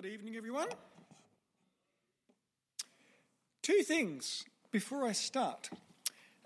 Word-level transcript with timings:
Good 0.00 0.12
evening, 0.12 0.36
everyone. 0.36 0.68
Two 3.60 3.82
things 3.82 4.46
before 4.70 5.04
I 5.04 5.12
start, 5.12 5.68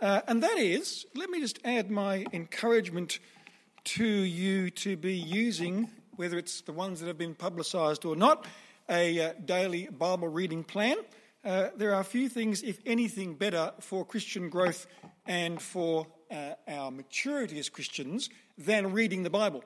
uh, 0.00 0.22
and 0.26 0.42
that 0.42 0.58
is 0.58 1.06
let 1.14 1.30
me 1.30 1.38
just 1.38 1.60
add 1.64 1.88
my 1.88 2.26
encouragement 2.32 3.20
to 3.84 4.04
you 4.04 4.70
to 4.70 4.96
be 4.96 5.14
using, 5.14 5.88
whether 6.16 6.36
it's 6.36 6.62
the 6.62 6.72
ones 6.72 6.98
that 6.98 7.06
have 7.06 7.16
been 7.16 7.36
publicised 7.36 8.04
or 8.04 8.16
not, 8.16 8.44
a 8.88 9.20
uh, 9.20 9.32
daily 9.44 9.86
Bible 9.86 10.26
reading 10.26 10.64
plan. 10.64 10.96
Uh, 11.44 11.68
there 11.76 11.94
are 11.94 12.02
few 12.02 12.28
things, 12.28 12.60
if 12.64 12.80
anything, 12.84 13.34
better 13.34 13.72
for 13.78 14.04
Christian 14.04 14.48
growth 14.48 14.88
and 15.26 15.62
for 15.62 16.08
uh, 16.28 16.54
our 16.66 16.90
maturity 16.90 17.60
as 17.60 17.68
Christians 17.68 18.30
than 18.58 18.90
reading 18.90 19.22
the 19.22 19.30
Bible. 19.30 19.62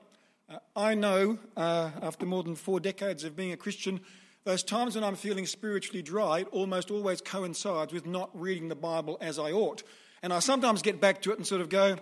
Uh, 0.50 0.58
I 0.74 0.94
know, 0.94 1.38
uh, 1.58 1.90
after 2.00 2.24
more 2.24 2.42
than 2.42 2.54
four 2.54 2.80
decades 2.80 3.22
of 3.24 3.36
being 3.36 3.52
a 3.52 3.56
Christian, 3.56 4.00
those 4.44 4.62
times 4.62 4.94
when 4.94 5.04
I'm 5.04 5.16
feeling 5.16 5.44
spiritually 5.44 6.00
dry 6.00 6.40
it 6.40 6.48
almost 6.52 6.90
always 6.90 7.20
coincides 7.20 7.92
with 7.92 8.06
not 8.06 8.30
reading 8.32 8.68
the 8.68 8.74
Bible 8.74 9.18
as 9.20 9.38
I 9.38 9.52
ought. 9.52 9.82
And 10.22 10.32
I 10.32 10.38
sometimes 10.38 10.80
get 10.80 11.02
back 11.02 11.20
to 11.22 11.32
it 11.32 11.36
and 11.36 11.46
sort 11.46 11.60
of 11.60 11.68
go, 11.68 11.96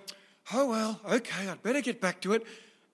oh, 0.54 0.68
well, 0.68 1.01
okay, 1.10 1.48
I'd 1.48 1.62
better 1.64 1.80
get 1.80 2.01
back 2.01 2.20
to 2.20 2.34
it. 2.34 2.46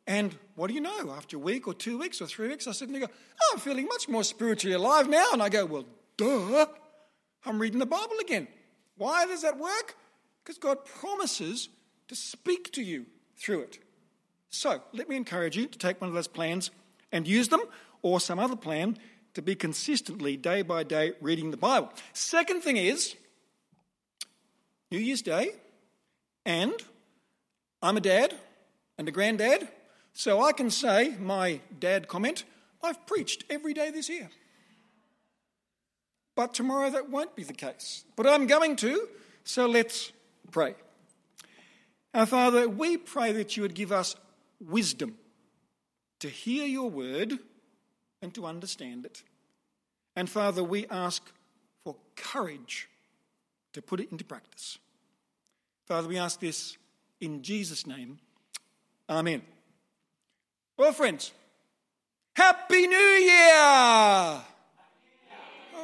And 0.07 0.35
what 0.55 0.69
do 0.69 0.75
you 0.75 0.81
know? 0.81 1.13
After 1.13 1.37
a 1.37 1.41
week 1.41 1.69
or 1.69 1.75
two 1.75 1.99
weeks 1.99 2.23
or 2.23 2.27
three 2.27 2.49
weeks, 2.49 2.67
I 2.67 2.73
suddenly 2.73 3.01
go, 3.01 3.07
oh, 3.09 3.51
I'm 3.53 3.61
feeling 3.61 3.85
much 3.85 4.09
more 4.09 4.25
spiritually 4.25 4.75
alive 4.75 5.07
now. 5.07 5.27
And 5.35 5.43
I 5.43 5.51
go, 5.51 5.67
well, 5.67 5.85
duh, 6.17 6.65
I'm 7.45 7.61
reading 7.61 7.79
the 7.79 7.87
Bible 7.87 8.17
again. 8.23 8.49
Why 8.97 9.27
does 9.27 9.43
that 9.43 9.59
work? 9.59 9.97
Because 10.43 10.57
God 10.57 10.87
promises 10.87 11.69
to 12.09 12.15
speak 12.15 12.73
to 12.73 12.83
you 12.83 13.05
through 13.37 13.61
it. 13.61 13.79
So 14.53 14.83
let 14.93 15.09
me 15.09 15.17
encourage 15.17 15.57
you 15.57 15.67
to 15.67 15.79
take 15.79 16.01
one 16.01 16.09
of 16.09 16.15
those 16.15 16.29
plans 16.29 16.71
and 17.11 17.27
use 17.27 17.49
them, 17.49 17.63
or 18.03 18.21
some 18.21 18.39
other 18.39 18.57
plan 18.57 18.99
to 19.35 19.43
be 19.43 19.55
consistently, 19.55 20.37
day 20.37 20.63
by 20.63 20.83
day, 20.83 21.13
reading 21.21 21.51
the 21.51 21.57
Bible. 21.57 21.91
Second 22.13 22.61
thing 22.61 22.77
is 22.77 23.17
New 24.91 24.99
Year's 24.99 25.23
Day, 25.23 25.53
and 26.45 26.75
I'm 27.83 27.97
a 27.97 28.01
dad 28.01 28.35
and 28.99 29.09
a 29.09 29.11
granddad, 29.11 29.69
so 30.13 30.43
I 30.43 30.53
can 30.53 30.71
say 30.71 31.17
my 31.19 31.61
dad 31.79 32.09
comment 32.09 32.45
I've 32.83 33.07
preached 33.07 33.45
every 33.49 33.73
day 33.73 33.91
this 33.91 34.09
year. 34.09 34.29
But 36.35 36.53
tomorrow 36.53 36.91
that 36.91 37.09
won't 37.09 37.35
be 37.35 37.45
the 37.45 37.53
case. 37.55 38.05
But 38.17 38.27
I'm 38.27 38.47
going 38.47 38.77
to, 38.77 39.09
so 39.45 39.67
let's 39.67 40.13
pray. 40.51 40.75
Our 42.15 42.27
Father, 42.27 42.69
we 42.69 42.99
pray 42.99 43.33
that 43.33 43.57
you 43.57 43.63
would 43.63 43.75
give 43.75 43.93
us 43.93 44.17
wisdom 44.69 45.17
to 46.21 46.29
hear 46.29 46.67
your 46.67 46.91
word 46.91 47.39
and 48.21 48.35
to 48.35 48.47
understand 48.47 49.05
it. 49.05 49.23
And 50.15 50.29
Father, 50.29 50.63
we 50.63 50.87
ask 50.87 51.23
for 51.85 51.97
courage 52.17 52.89
to 53.73 53.83
put 53.83 54.01
it 54.01 54.13
into 54.13 54.25
practice. 54.25 54.79
Father, 55.87 56.09
we 56.09 56.19
ask 56.19 56.39
this 56.41 56.77
in 57.21 57.43
Jesus' 57.43 57.87
name. 57.87 58.19
Amen. 59.09 59.43
Well, 60.77 60.93
friends, 60.93 61.33
Happy 62.35 62.87
New 62.87 62.97
Year! 62.97 64.43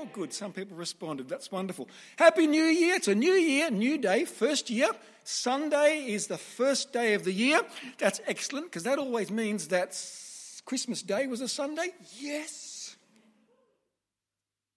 Oh, 0.00 0.08
good. 0.12 0.32
Some 0.32 0.52
people 0.52 0.76
responded. 0.76 1.28
That's 1.28 1.50
wonderful. 1.50 1.88
Happy 2.16 2.46
New 2.46 2.62
Year. 2.62 2.94
It's 2.94 3.08
a 3.08 3.16
new 3.16 3.32
year, 3.32 3.68
new 3.68 3.98
day, 3.98 4.24
first 4.24 4.70
year. 4.70 4.90
Sunday 5.24 6.04
is 6.06 6.28
the 6.28 6.38
first 6.38 6.92
day 6.92 7.14
of 7.14 7.24
the 7.24 7.32
year. 7.32 7.62
That's 7.98 8.20
excellent 8.28 8.66
because 8.66 8.84
that 8.84 9.00
always 9.00 9.32
means 9.32 9.66
that 9.68 10.00
Christmas 10.64 11.02
Day 11.02 11.26
was 11.26 11.40
a 11.40 11.48
Sunday. 11.48 11.88
Yes. 12.16 12.96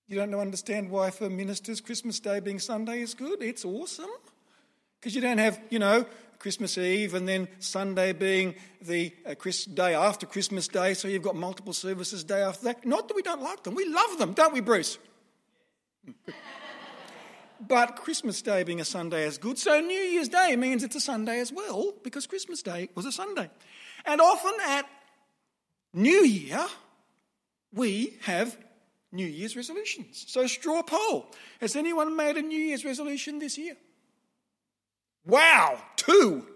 You 0.07 0.17
don't 0.17 0.33
understand 0.33 0.89
why, 0.89 1.11
for 1.11 1.29
ministers, 1.29 1.81
Christmas 1.81 2.19
Day 2.19 2.39
being 2.39 2.57
Sunday 2.57 3.01
is 3.01 3.13
good. 3.13 3.43
It's 3.43 3.63
awesome. 3.63 4.09
Because 4.99 5.13
you 5.13 5.21
don't 5.21 5.37
have, 5.37 5.61
you 5.69 5.77
know, 5.77 6.03
Christmas 6.39 6.79
Eve 6.79 7.13
and 7.13 7.27
then 7.29 7.47
Sunday 7.59 8.11
being 8.11 8.55
the 8.81 9.13
uh, 9.27 9.35
Chris, 9.35 9.65
day 9.65 9.93
after 9.93 10.25
Christmas 10.25 10.67
Day, 10.67 10.95
so 10.95 11.07
you've 11.07 11.21
got 11.21 11.35
multiple 11.35 11.73
services 11.73 12.23
day 12.23 12.41
after 12.41 12.65
that. 12.65 12.83
Not 12.87 13.07
that 13.07 13.13
we 13.13 13.21
don't 13.21 13.43
like 13.43 13.61
them, 13.61 13.75
we 13.75 13.85
love 13.85 14.17
them, 14.17 14.33
don't 14.33 14.51
we, 14.51 14.61
Bruce? 14.61 14.97
But 17.67 17.95
Christmas 17.95 18.41
Day 18.41 18.63
being 18.63 18.81
a 18.81 18.85
Sunday 18.85 19.25
is 19.25 19.37
good, 19.37 19.57
so 19.57 19.79
New 19.79 19.93
Year's 19.93 20.29
Day 20.29 20.55
means 20.55 20.83
it's 20.83 20.95
a 20.95 21.01
Sunday 21.01 21.39
as 21.39 21.51
well, 21.51 21.93
because 22.03 22.27
Christmas 22.27 22.61
Day 22.61 22.89
was 22.95 23.05
a 23.05 23.11
Sunday. 23.11 23.49
And 24.05 24.19
often 24.21 24.53
at 24.67 24.85
New 25.93 26.23
Year, 26.23 26.65
we 27.73 28.17
have 28.21 28.57
New 29.11 29.27
Year's 29.27 29.55
resolutions. 29.55 30.25
So, 30.27 30.47
straw 30.47 30.83
poll 30.83 31.31
Has 31.59 31.75
anyone 31.75 32.15
made 32.15 32.37
a 32.37 32.41
New 32.41 32.59
Year's 32.59 32.85
resolution 32.85 33.39
this 33.39 33.57
year? 33.57 33.75
Wow, 35.25 35.81
two, 35.97 36.47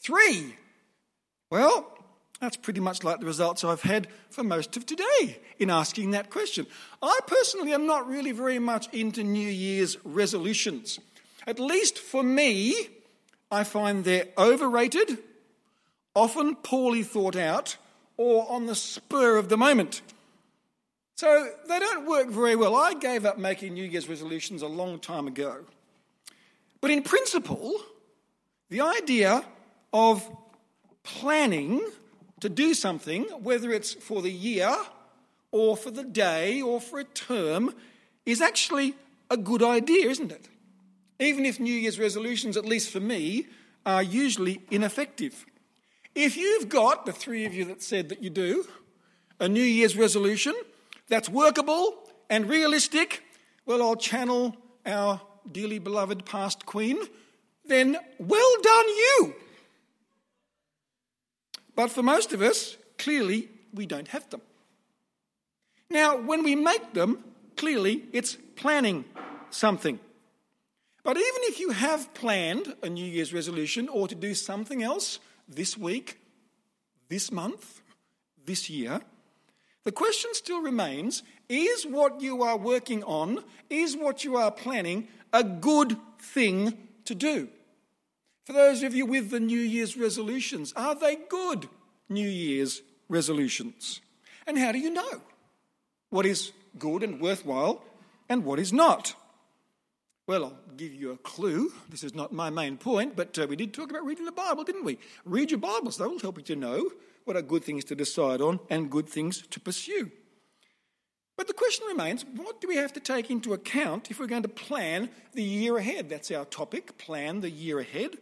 three. 0.00 0.54
Well, 1.50 1.95
that's 2.40 2.56
pretty 2.56 2.80
much 2.80 3.02
like 3.02 3.20
the 3.20 3.26
results 3.26 3.64
I've 3.64 3.82
had 3.82 4.08
for 4.30 4.44
most 4.44 4.76
of 4.76 4.84
today 4.84 5.38
in 5.58 5.70
asking 5.70 6.10
that 6.10 6.30
question. 6.30 6.66
I 7.02 7.18
personally 7.26 7.72
am 7.72 7.86
not 7.86 8.06
really 8.06 8.32
very 8.32 8.58
much 8.58 8.92
into 8.92 9.24
New 9.24 9.48
Year's 9.48 9.96
resolutions. 10.04 10.98
At 11.46 11.58
least 11.58 11.98
for 11.98 12.22
me, 12.22 12.74
I 13.50 13.64
find 13.64 14.04
they're 14.04 14.28
overrated, 14.36 15.18
often 16.14 16.56
poorly 16.56 17.02
thought 17.02 17.36
out, 17.36 17.76
or 18.16 18.50
on 18.50 18.66
the 18.66 18.74
spur 18.74 19.36
of 19.36 19.48
the 19.48 19.56
moment. 19.56 20.02
So 21.14 21.48
they 21.68 21.78
don't 21.78 22.06
work 22.06 22.28
very 22.28 22.56
well. 22.56 22.76
I 22.76 22.92
gave 22.92 23.24
up 23.24 23.38
making 23.38 23.74
New 23.74 23.84
Year's 23.84 24.08
resolutions 24.08 24.60
a 24.60 24.66
long 24.66 24.98
time 24.98 25.26
ago. 25.26 25.64
But 26.82 26.90
in 26.90 27.02
principle, 27.02 27.74
the 28.68 28.82
idea 28.82 29.44
of 29.92 30.28
planning 31.02 31.80
to 32.40 32.48
do 32.48 32.74
something, 32.74 33.24
whether 33.42 33.72
it's 33.72 33.94
for 33.94 34.22
the 34.22 34.30
year 34.30 34.74
or 35.50 35.76
for 35.76 35.90
the 35.90 36.04
day 36.04 36.60
or 36.60 36.80
for 36.80 36.98
a 36.98 37.04
term, 37.04 37.74
is 38.24 38.40
actually 38.40 38.94
a 39.30 39.36
good 39.36 39.62
idea, 39.62 40.08
isn't 40.10 40.32
it? 40.32 40.48
Even 41.18 41.46
if 41.46 41.58
New 41.58 41.72
Year's 41.72 41.98
resolutions, 41.98 42.56
at 42.56 42.64
least 42.64 42.90
for 42.90 43.00
me, 43.00 43.46
are 43.86 44.02
usually 44.02 44.60
ineffective. 44.70 45.46
If 46.14 46.36
you've 46.36 46.68
got, 46.68 47.06
the 47.06 47.12
three 47.12 47.46
of 47.46 47.54
you 47.54 47.64
that 47.66 47.82
said 47.82 48.08
that 48.10 48.22
you 48.22 48.30
do, 48.30 48.66
a 49.40 49.48
New 49.48 49.62
Year's 49.62 49.96
resolution 49.96 50.54
that's 51.08 51.28
workable 51.28 51.94
and 52.28 52.48
realistic, 52.48 53.22
well, 53.64 53.82
I'll 53.82 53.96
channel 53.96 54.56
our 54.84 55.20
dearly 55.50 55.78
beloved 55.78 56.24
past 56.24 56.66
queen, 56.66 56.98
then 57.64 57.96
well 58.18 58.56
done 58.62 58.88
you. 58.88 59.34
But 61.76 61.90
for 61.90 62.02
most 62.02 62.32
of 62.32 62.42
us, 62.42 62.76
clearly, 62.98 63.50
we 63.72 63.86
don't 63.86 64.08
have 64.08 64.28
them. 64.30 64.40
Now, 65.90 66.16
when 66.16 66.42
we 66.42 66.56
make 66.56 66.94
them, 66.94 67.22
clearly 67.56 68.06
it's 68.12 68.36
planning 68.56 69.04
something. 69.50 70.00
But 71.04 71.16
even 71.16 71.42
if 71.42 71.60
you 71.60 71.70
have 71.70 72.12
planned 72.14 72.74
a 72.82 72.88
New 72.88 73.04
Year's 73.04 73.32
resolution 73.32 73.88
or 73.88 74.08
to 74.08 74.14
do 74.14 74.34
something 74.34 74.82
else 74.82 75.20
this 75.48 75.78
week, 75.78 76.18
this 77.08 77.30
month, 77.30 77.82
this 78.44 78.68
year, 78.68 79.00
the 79.84 79.92
question 79.92 80.30
still 80.32 80.62
remains 80.62 81.22
is 81.48 81.86
what 81.86 82.20
you 82.20 82.42
are 82.42 82.56
working 82.56 83.04
on, 83.04 83.44
is 83.70 83.96
what 83.96 84.24
you 84.24 84.36
are 84.36 84.50
planning 84.50 85.06
a 85.32 85.44
good 85.44 85.96
thing 86.18 86.76
to 87.04 87.14
do? 87.14 87.48
For 88.46 88.52
those 88.52 88.84
of 88.84 88.94
you 88.94 89.06
with 89.06 89.30
the 89.30 89.40
New 89.40 89.58
Year's 89.58 89.96
resolutions, 89.96 90.72
are 90.76 90.94
they 90.94 91.16
good 91.16 91.68
New 92.08 92.28
Year's 92.28 92.80
resolutions? 93.08 94.00
And 94.46 94.56
how 94.56 94.70
do 94.70 94.78
you 94.78 94.90
know 94.90 95.20
what 96.10 96.26
is 96.26 96.52
good 96.78 97.02
and 97.02 97.20
worthwhile 97.20 97.82
and 98.28 98.44
what 98.44 98.60
is 98.60 98.72
not? 98.72 99.16
Well, 100.28 100.44
I'll 100.44 100.76
give 100.76 100.94
you 100.94 101.10
a 101.10 101.16
clue. 101.16 101.72
This 101.88 102.04
is 102.04 102.14
not 102.14 102.32
my 102.32 102.50
main 102.50 102.76
point, 102.76 103.16
but 103.16 103.36
uh, 103.36 103.48
we 103.48 103.56
did 103.56 103.74
talk 103.74 103.90
about 103.90 104.06
reading 104.06 104.26
the 104.26 104.32
Bible, 104.32 104.62
didn't 104.62 104.84
we? 104.84 104.98
Read 105.24 105.50
your 105.50 105.58
Bibles, 105.58 105.96
that 105.96 106.08
will 106.08 106.20
help 106.20 106.36
you 106.36 106.44
to 106.44 106.56
know 106.56 106.88
what 107.24 107.36
are 107.36 107.42
good 107.42 107.64
things 107.64 107.84
to 107.86 107.96
decide 107.96 108.40
on 108.40 108.60
and 108.70 108.90
good 108.90 109.08
things 109.08 109.44
to 109.48 109.58
pursue. 109.58 110.12
But 111.36 111.48
the 111.48 111.52
question 111.52 111.88
remains 111.88 112.24
what 112.36 112.60
do 112.60 112.68
we 112.68 112.76
have 112.76 112.92
to 112.92 113.00
take 113.00 113.28
into 113.28 113.54
account 113.54 114.08
if 114.08 114.20
we're 114.20 114.26
going 114.28 114.42
to 114.42 114.48
plan 114.48 115.10
the 115.32 115.42
year 115.42 115.76
ahead? 115.78 116.08
That's 116.08 116.30
our 116.30 116.44
topic 116.44 116.96
plan 116.96 117.40
the 117.40 117.50
year 117.50 117.80
ahead. 117.80 118.18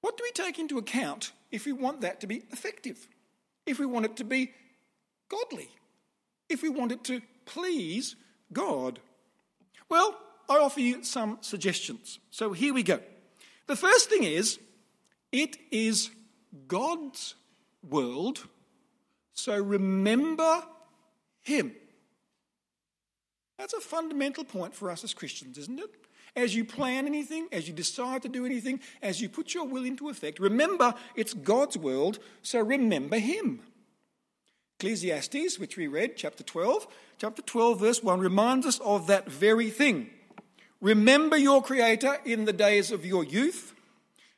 What 0.00 0.16
do 0.16 0.24
we 0.24 0.30
take 0.32 0.58
into 0.58 0.78
account 0.78 1.32
if 1.50 1.66
we 1.66 1.72
want 1.72 2.02
that 2.02 2.20
to 2.20 2.26
be 2.26 2.42
effective? 2.50 3.08
If 3.66 3.78
we 3.78 3.86
want 3.86 4.06
it 4.06 4.16
to 4.16 4.24
be 4.24 4.52
godly? 5.28 5.68
If 6.48 6.62
we 6.62 6.68
want 6.68 6.92
it 6.92 7.04
to 7.04 7.20
please 7.44 8.16
God? 8.52 9.00
Well, 9.88 10.18
I 10.48 10.58
offer 10.58 10.80
you 10.80 11.02
some 11.04 11.38
suggestions. 11.40 12.18
So 12.30 12.52
here 12.52 12.72
we 12.72 12.82
go. 12.82 13.00
The 13.66 13.76
first 13.76 14.08
thing 14.08 14.24
is 14.24 14.58
it 15.30 15.56
is 15.70 16.10
God's 16.66 17.34
world, 17.86 18.46
so 19.34 19.60
remember 19.60 20.62
Him. 21.42 21.72
That's 23.58 23.74
a 23.74 23.80
fundamental 23.80 24.44
point 24.44 24.74
for 24.74 24.90
us 24.90 25.04
as 25.04 25.12
Christians, 25.12 25.58
isn't 25.58 25.80
it? 25.80 25.90
As 26.38 26.54
you 26.54 26.64
plan 26.64 27.06
anything, 27.06 27.48
as 27.50 27.66
you 27.66 27.74
decide 27.74 28.22
to 28.22 28.28
do 28.28 28.46
anything, 28.46 28.78
as 29.02 29.20
you 29.20 29.28
put 29.28 29.54
your 29.54 29.64
will 29.64 29.84
into 29.84 30.08
effect, 30.08 30.38
remember 30.38 30.94
it's 31.16 31.34
God's 31.34 31.76
world, 31.76 32.20
so 32.42 32.60
remember 32.60 33.18
Him. 33.18 33.58
Ecclesiastes, 34.78 35.58
which 35.58 35.76
we 35.76 35.88
read, 35.88 36.16
chapter 36.16 36.44
12, 36.44 36.86
chapter 37.18 37.42
12, 37.42 37.80
verse 37.80 38.02
1, 38.04 38.20
reminds 38.20 38.66
us 38.66 38.78
of 38.84 39.08
that 39.08 39.28
very 39.28 39.68
thing. 39.68 40.10
Remember 40.80 41.36
your 41.36 41.60
Creator 41.60 42.18
in 42.24 42.44
the 42.44 42.52
days 42.52 42.92
of 42.92 43.04
your 43.04 43.24
youth, 43.24 43.74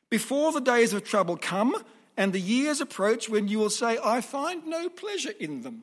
before 0.09 0.53
the 0.53 0.61
days 0.63 0.95
of 0.95 1.05
trouble 1.05 1.37
come 1.37 1.77
and 2.17 2.33
the 2.33 2.41
years 2.41 2.81
approach 2.81 3.29
when 3.29 3.47
you 3.47 3.59
will 3.59 3.69
say, 3.69 3.99
I 4.03 4.23
find 4.23 4.67
no 4.67 4.89
pleasure 4.89 5.35
in 5.39 5.61
them. 5.61 5.83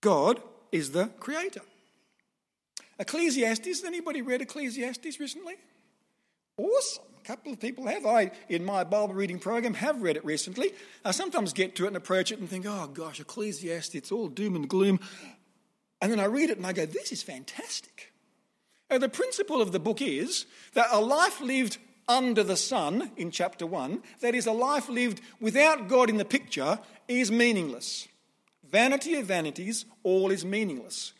God 0.00 0.42
is 0.72 0.90
the 0.90 1.06
Creator. 1.20 1.62
Ecclesiastes, 2.98 3.66
has 3.66 3.84
anybody 3.84 4.22
read 4.22 4.40
Ecclesiastes 4.40 5.18
recently? 5.18 5.54
Awesome. 6.56 7.04
A 7.18 7.26
couple 7.26 7.52
of 7.52 7.60
people 7.60 7.86
have. 7.86 8.06
I, 8.06 8.30
in 8.48 8.64
my 8.64 8.84
Bible 8.84 9.14
reading 9.14 9.38
program, 9.38 9.74
have 9.74 10.02
read 10.02 10.16
it 10.16 10.24
recently. 10.24 10.72
I 11.04 11.10
sometimes 11.10 11.52
get 11.52 11.74
to 11.76 11.84
it 11.84 11.88
and 11.88 11.96
approach 11.96 12.30
it 12.30 12.38
and 12.38 12.48
think, 12.48 12.66
oh 12.68 12.86
gosh, 12.86 13.18
Ecclesiastes, 13.18 13.94
it's 13.94 14.12
all 14.12 14.28
doom 14.28 14.54
and 14.54 14.68
gloom. 14.68 15.00
And 16.00 16.12
then 16.12 16.20
I 16.20 16.26
read 16.26 16.50
it 16.50 16.58
and 16.58 16.66
I 16.66 16.72
go, 16.72 16.86
this 16.86 17.12
is 17.12 17.22
fantastic. 17.22 18.12
And 18.90 19.02
the 19.02 19.08
principle 19.08 19.60
of 19.62 19.72
the 19.72 19.80
book 19.80 20.02
is 20.02 20.46
that 20.74 20.88
a 20.92 21.00
life 21.00 21.40
lived 21.40 21.78
under 22.06 22.42
the 22.42 22.56
sun 22.56 23.10
in 23.16 23.30
chapter 23.30 23.66
1, 23.66 24.02
that 24.20 24.34
is, 24.34 24.46
a 24.46 24.52
life 24.52 24.88
lived 24.88 25.20
without 25.40 25.88
God 25.88 26.10
in 26.10 26.18
the 26.18 26.24
picture, 26.24 26.78
is 27.08 27.32
meaningless. 27.32 28.06
Vanity 28.70 29.14
of 29.14 29.26
vanities, 29.26 29.86
all 30.02 30.30
is 30.30 30.44
meaningless. 30.44 31.14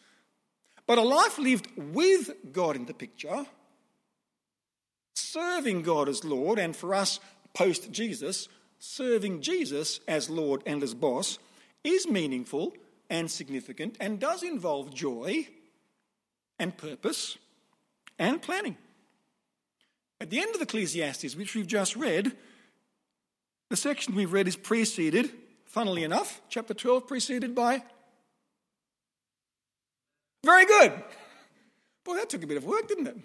But 0.86 0.98
a 0.98 1.02
life 1.02 1.38
lived 1.38 1.68
with 1.76 2.30
God 2.52 2.76
in 2.76 2.84
the 2.84 2.94
picture, 2.94 3.46
serving 5.14 5.82
God 5.82 6.08
as 6.08 6.24
Lord, 6.24 6.58
and 6.58 6.76
for 6.76 6.94
us 6.94 7.20
post 7.54 7.90
Jesus, 7.90 8.48
serving 8.78 9.40
Jesus 9.40 10.00
as 10.06 10.28
Lord 10.28 10.62
and 10.66 10.82
as 10.82 10.94
boss, 10.94 11.38
is 11.82 12.06
meaningful 12.06 12.74
and 13.08 13.30
significant 13.30 13.96
and 14.00 14.20
does 14.20 14.42
involve 14.42 14.92
joy 14.92 15.46
and 16.58 16.76
purpose 16.76 17.38
and 18.18 18.42
planning. 18.42 18.76
At 20.20 20.30
the 20.30 20.40
end 20.40 20.54
of 20.54 20.62
Ecclesiastes, 20.62 21.36
which 21.36 21.54
we've 21.54 21.66
just 21.66 21.96
read, 21.96 22.32
the 23.70 23.76
section 23.76 24.14
we've 24.14 24.32
read 24.32 24.48
is 24.48 24.56
preceded, 24.56 25.30
funnily 25.64 26.04
enough, 26.04 26.40
chapter 26.48 26.74
12, 26.74 27.06
preceded 27.06 27.54
by 27.54 27.82
very 30.44 30.66
good. 30.66 30.92
Boy, 32.04 32.16
that 32.16 32.28
took 32.30 32.44
a 32.44 32.46
bit 32.46 32.56
of 32.56 32.64
work, 32.64 32.86
didn't 32.86 33.06
it? 33.06 33.16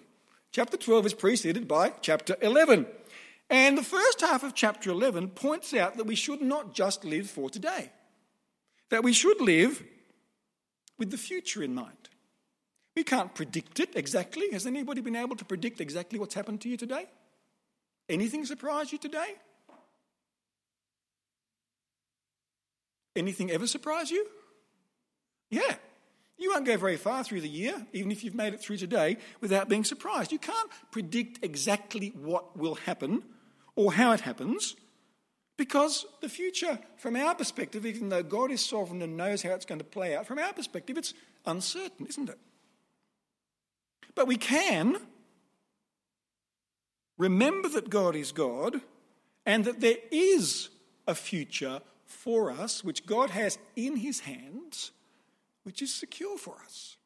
Chapter 0.52 0.76
12 0.76 1.06
is 1.06 1.14
preceded 1.14 1.68
by 1.68 1.90
chapter 2.00 2.36
11. 2.42 2.86
And 3.48 3.76
the 3.76 3.82
first 3.82 4.20
half 4.20 4.42
of 4.42 4.54
chapter 4.54 4.90
11 4.90 5.30
points 5.30 5.74
out 5.74 5.96
that 5.96 6.06
we 6.06 6.14
should 6.14 6.40
not 6.40 6.74
just 6.74 7.04
live 7.04 7.28
for 7.28 7.50
today, 7.50 7.90
that 8.90 9.04
we 9.04 9.12
should 9.12 9.40
live 9.40 9.82
with 10.98 11.10
the 11.10 11.18
future 11.18 11.62
in 11.62 11.74
mind. 11.74 12.08
We 12.96 13.04
can't 13.04 13.34
predict 13.34 13.80
it 13.80 13.90
exactly. 13.94 14.50
Has 14.52 14.66
anybody 14.66 15.00
been 15.00 15.16
able 15.16 15.36
to 15.36 15.44
predict 15.44 15.80
exactly 15.80 16.18
what's 16.18 16.34
happened 16.34 16.60
to 16.62 16.68
you 16.68 16.76
today? 16.76 17.06
Anything 18.08 18.44
surprise 18.44 18.92
you 18.92 18.98
today? 18.98 19.34
Anything 23.16 23.50
ever 23.50 23.66
surprise 23.66 24.10
you? 24.10 24.26
Yeah, 25.50 25.74
you 26.40 26.50
won't 26.50 26.64
go 26.64 26.76
very 26.76 26.96
far 26.96 27.22
through 27.22 27.42
the 27.42 27.48
year, 27.48 27.86
even 27.92 28.10
if 28.10 28.24
you've 28.24 28.34
made 28.34 28.54
it 28.54 28.60
through 28.60 28.78
today, 28.78 29.18
without 29.40 29.68
being 29.68 29.84
surprised. 29.84 30.32
You 30.32 30.38
can't 30.38 30.70
predict 30.90 31.44
exactly 31.44 32.12
what 32.16 32.56
will 32.56 32.76
happen 32.76 33.22
or 33.76 33.92
how 33.92 34.12
it 34.12 34.20
happens 34.20 34.74
because 35.60 36.06
the 36.22 36.28
future, 36.30 36.78
from 36.96 37.16
our 37.16 37.34
perspective, 37.34 37.84
even 37.84 38.08
though 38.08 38.22
God 38.22 38.50
is 38.50 38.64
sovereign 38.64 39.02
and 39.02 39.18
knows 39.18 39.42
how 39.42 39.50
it's 39.50 39.66
going 39.66 39.80
to 39.80 39.84
play 39.84 40.16
out, 40.16 40.26
from 40.26 40.38
our 40.38 40.54
perspective, 40.54 40.96
it's 40.96 41.12
uncertain, 41.44 42.06
isn't 42.06 42.30
it? 42.30 42.38
But 44.14 44.26
we 44.26 44.36
can 44.36 44.96
remember 47.18 47.68
that 47.68 47.90
God 47.90 48.16
is 48.16 48.32
God 48.32 48.80
and 49.44 49.66
that 49.66 49.80
there 49.80 49.98
is 50.10 50.70
a 51.06 51.14
future 51.14 51.82
for 52.06 52.50
us 52.50 52.82
which 52.82 53.04
God 53.04 53.28
has 53.28 53.58
in 53.76 53.96
his 53.96 54.20
hands 54.20 54.92
which 55.64 55.82
is 55.82 55.94
secure 55.94 56.38
for 56.38 56.56
us. 56.64 56.96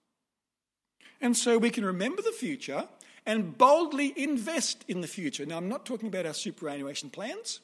And 1.21 1.37
so 1.37 1.59
we 1.59 1.71
can 1.71 1.85
remember 1.85 2.23
the 2.23 2.33
future 2.33 2.89
and 3.27 3.57
boldly 3.57 4.13
invest 4.17 4.85
in 4.89 5.01
the 5.01 5.07
future. 5.07 5.47
Now, 5.47 5.57
I'm 5.57 5.69
not 5.69 5.87
talking 5.87 6.09
about 6.09 6.27
our 6.27 6.35
superannuation 6.35 7.11
plans. 7.11 7.61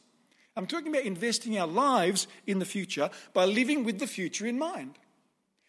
I'm 0.57 0.67
talking 0.67 0.89
about 0.89 1.05
investing 1.05 1.59
our 1.59 1.67
lives 1.67 2.27
in 2.47 2.59
the 2.59 2.65
future 2.65 3.11
by 3.35 3.45
living 3.45 3.85
with 3.85 3.99
the 3.99 4.07
future 4.07 4.47
in 4.47 4.59
mind. 4.59 4.99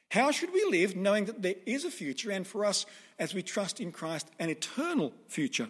How 0.10 0.32
should 0.32 0.54
we 0.54 0.66
live 0.70 0.96
knowing 0.96 1.26
that 1.26 1.42
there 1.42 1.56
is 1.66 1.86
a 1.86 1.92
future 1.92 2.32
and 2.32 2.46
for 2.46 2.66
us, 2.66 2.86
as 3.18 3.34
we 3.34 3.44
trust 3.44 3.80
in 3.80 3.92
Christ, 3.92 4.28
an 4.40 4.50
eternal 4.50 5.14
future? 5.28 5.70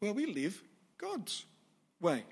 Well, 0.00 0.14
we 0.14 0.26
live 0.26 0.62
God's 0.98 1.44
way. 2.00 2.24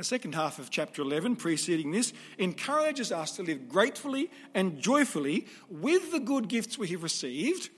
The 0.00 0.04
second 0.04 0.34
half 0.34 0.58
of 0.58 0.70
chapter 0.70 1.02
11, 1.02 1.36
preceding 1.36 1.90
this, 1.90 2.14
encourages 2.38 3.12
us 3.12 3.32
to 3.32 3.42
live 3.42 3.68
gratefully 3.68 4.30
and 4.54 4.80
joyfully 4.80 5.46
with 5.68 6.10
the 6.10 6.20
good 6.20 6.48
gifts 6.48 6.78
we 6.78 6.88
have 6.88 7.02
received, 7.02 7.68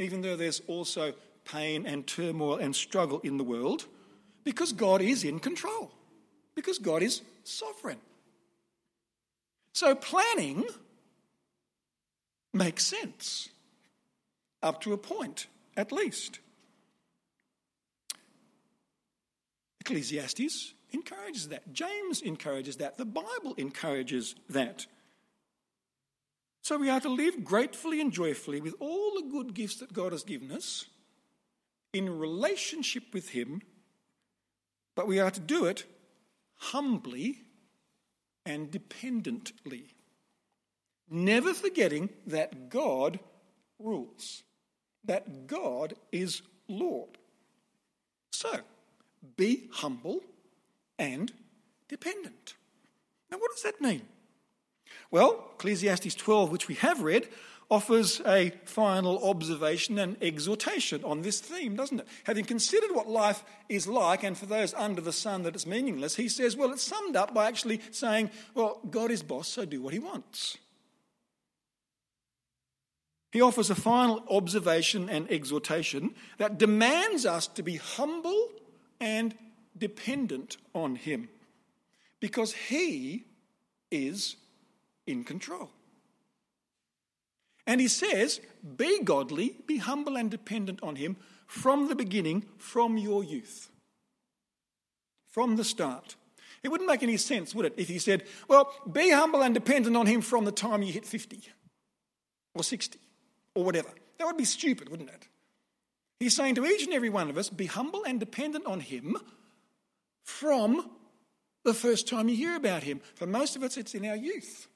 even 0.00 0.20
though 0.20 0.34
there's 0.34 0.60
also 0.66 1.14
pain 1.44 1.86
and 1.86 2.04
turmoil 2.04 2.56
and 2.56 2.74
struggle 2.74 3.20
in 3.20 3.36
the 3.36 3.44
world, 3.44 3.86
because 4.42 4.72
God 4.72 5.00
is 5.00 5.22
in 5.22 5.38
control, 5.38 5.92
because 6.56 6.80
God 6.80 7.00
is 7.00 7.22
sovereign. 7.44 8.00
So 9.72 9.94
planning 9.94 10.64
makes 12.52 12.82
sense, 12.82 13.50
up 14.64 14.80
to 14.80 14.94
a 14.94 14.98
point 14.98 15.46
at 15.76 15.92
least. 15.92 16.40
Ecclesiastes 19.80 20.74
encourages 20.92 21.48
that. 21.48 21.72
James 21.72 22.22
encourages 22.22 22.76
that. 22.76 22.96
The 22.98 23.04
Bible 23.04 23.54
encourages 23.56 24.34
that. 24.48 24.86
So 26.62 26.76
we 26.76 26.90
are 26.90 27.00
to 27.00 27.08
live 27.08 27.44
gratefully 27.44 28.00
and 28.00 28.12
joyfully 28.12 28.60
with 28.60 28.74
all 28.80 29.14
the 29.14 29.28
good 29.30 29.54
gifts 29.54 29.76
that 29.76 29.92
God 29.92 30.12
has 30.12 30.22
given 30.22 30.52
us 30.52 30.86
in 31.92 32.18
relationship 32.18 33.04
with 33.12 33.30
Him, 33.30 33.62
but 34.94 35.06
we 35.06 35.18
are 35.18 35.30
to 35.30 35.40
do 35.40 35.64
it 35.64 35.84
humbly 36.56 37.42
and 38.44 38.70
dependently, 38.70 39.84
never 41.08 41.54
forgetting 41.54 42.10
that 42.26 42.68
God 42.68 43.20
rules, 43.78 44.42
that 45.04 45.46
God 45.46 45.94
is 46.12 46.42
Lord. 46.68 47.16
So, 48.32 48.60
be 49.36 49.68
humble 49.72 50.20
and 50.98 51.32
dependent. 51.88 52.54
Now, 53.30 53.38
what 53.38 53.50
does 53.52 53.62
that 53.62 53.80
mean? 53.80 54.02
Well, 55.10 55.50
Ecclesiastes 55.54 56.14
12, 56.14 56.50
which 56.50 56.68
we 56.68 56.74
have 56.76 57.02
read, 57.02 57.28
offers 57.70 58.20
a 58.24 58.50
final 58.64 59.28
observation 59.28 59.98
and 59.98 60.16
exhortation 60.22 61.04
on 61.04 61.20
this 61.20 61.40
theme, 61.40 61.76
doesn't 61.76 62.00
it? 62.00 62.08
Having 62.24 62.46
considered 62.46 62.94
what 62.94 63.08
life 63.08 63.44
is 63.68 63.86
like, 63.86 64.22
and 64.22 64.38
for 64.38 64.46
those 64.46 64.72
under 64.74 65.02
the 65.02 65.12
sun 65.12 65.42
that 65.42 65.54
it's 65.54 65.66
meaningless, 65.66 66.16
he 66.16 66.28
says, 66.28 66.56
well, 66.56 66.72
it's 66.72 66.82
summed 66.82 67.14
up 67.14 67.34
by 67.34 67.46
actually 67.46 67.80
saying, 67.90 68.30
well, 68.54 68.80
God 68.90 69.10
is 69.10 69.22
boss, 69.22 69.48
so 69.48 69.66
do 69.66 69.82
what 69.82 69.92
he 69.92 69.98
wants. 69.98 70.56
He 73.30 73.42
offers 73.42 73.68
a 73.68 73.74
final 73.74 74.24
observation 74.30 75.10
and 75.10 75.30
exhortation 75.30 76.14
that 76.38 76.56
demands 76.56 77.26
us 77.26 77.46
to 77.48 77.62
be 77.62 77.76
humble 77.76 78.48
and 79.00 79.34
dependent 79.78 80.56
on 80.74 80.96
Him 80.96 81.28
because 82.20 82.52
He 82.52 83.24
is 83.90 84.36
in 85.06 85.24
control. 85.24 85.70
And 87.66 87.80
He 87.80 87.88
says, 87.88 88.40
Be 88.76 89.02
godly, 89.02 89.56
be 89.66 89.78
humble 89.78 90.16
and 90.16 90.30
dependent 90.30 90.82
on 90.82 90.96
Him 90.96 91.16
from 91.46 91.88
the 91.88 91.94
beginning, 91.94 92.44
from 92.58 92.98
your 92.98 93.24
youth, 93.24 93.70
from 95.28 95.56
the 95.56 95.64
start. 95.64 96.16
It 96.62 96.68
wouldn't 96.70 96.88
make 96.88 97.02
any 97.02 97.16
sense, 97.16 97.54
would 97.54 97.66
it, 97.66 97.74
if 97.76 97.88
He 97.88 97.98
said, 97.98 98.24
Well, 98.48 98.72
be 98.90 99.10
humble 99.10 99.42
and 99.42 99.54
dependent 99.54 99.96
on 99.96 100.06
Him 100.06 100.20
from 100.20 100.44
the 100.44 100.52
time 100.52 100.82
you 100.82 100.92
hit 100.92 101.06
50 101.06 101.40
or 102.54 102.62
60 102.62 102.98
or 103.54 103.64
whatever. 103.64 103.88
That 104.18 104.26
would 104.26 104.36
be 104.36 104.44
stupid, 104.44 104.88
wouldn't 104.88 105.10
it? 105.10 105.28
He's 106.20 106.34
saying 106.34 106.56
to 106.56 106.66
each 106.66 106.84
and 106.84 106.92
every 106.92 107.10
one 107.10 107.30
of 107.30 107.38
us, 107.38 107.48
Be 107.48 107.66
humble 107.66 108.04
and 108.04 108.18
dependent 108.18 108.66
on 108.66 108.80
Him 108.80 109.16
from 110.28 110.90
the 111.64 111.72
first 111.72 112.06
time 112.06 112.28
you 112.28 112.36
hear 112.36 112.54
about 112.54 112.82
him. 112.82 113.00
For 113.14 113.26
most 113.26 113.56
of 113.56 113.62
us, 113.62 113.78
it's 113.78 113.94
in 113.94 114.04
our 114.04 114.14
youth. 114.14 114.68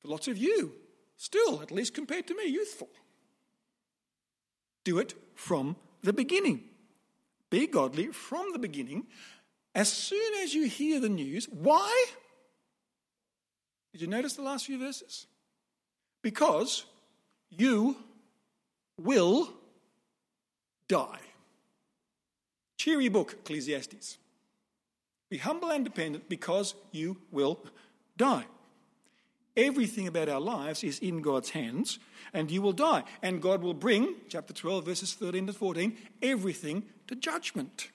For 0.00 0.08
lots 0.08 0.28
of 0.28 0.36
you, 0.36 0.74
still, 1.16 1.62
at 1.62 1.70
least 1.70 1.94
compared 1.94 2.26
to 2.26 2.36
me, 2.36 2.44
youthful. 2.44 2.90
Do 4.84 4.98
it 4.98 5.14
from 5.34 5.76
the 6.02 6.12
beginning. 6.12 6.64
Be 7.48 7.66
godly 7.66 8.08
from 8.08 8.52
the 8.52 8.58
beginning. 8.58 9.06
As 9.74 9.90
soon 9.90 10.34
as 10.42 10.52
you 10.54 10.68
hear 10.68 11.00
the 11.00 11.08
news, 11.08 11.46
why? 11.46 12.06
Did 13.92 14.02
you 14.02 14.08
notice 14.08 14.34
the 14.34 14.42
last 14.42 14.66
few 14.66 14.78
verses? 14.78 15.26
Because 16.22 16.84
you 17.48 17.96
will 18.98 19.54
die. 20.86 21.20
Cheery 22.76 23.08
book, 23.08 23.32
Ecclesiastes. 23.32 24.18
Be 25.30 25.38
humble 25.38 25.70
and 25.70 25.84
dependent 25.84 26.28
because 26.28 26.74
you 26.90 27.16
will 27.30 27.64
die. 28.16 28.44
Everything 29.56 30.06
about 30.06 30.28
our 30.28 30.40
lives 30.40 30.84
is 30.84 30.98
in 30.98 31.22
God's 31.22 31.50
hands, 31.50 31.98
and 32.32 32.50
you 32.50 32.60
will 32.62 32.72
die. 32.72 33.04
And 33.22 33.40
God 33.40 33.62
will 33.62 33.74
bring, 33.74 34.14
chapter 34.28 34.52
12, 34.52 34.84
verses 34.84 35.14
13 35.14 35.46
to 35.46 35.52
14, 35.52 35.96
everything 36.20 36.84
to 37.06 37.14
judgment. 37.14 37.90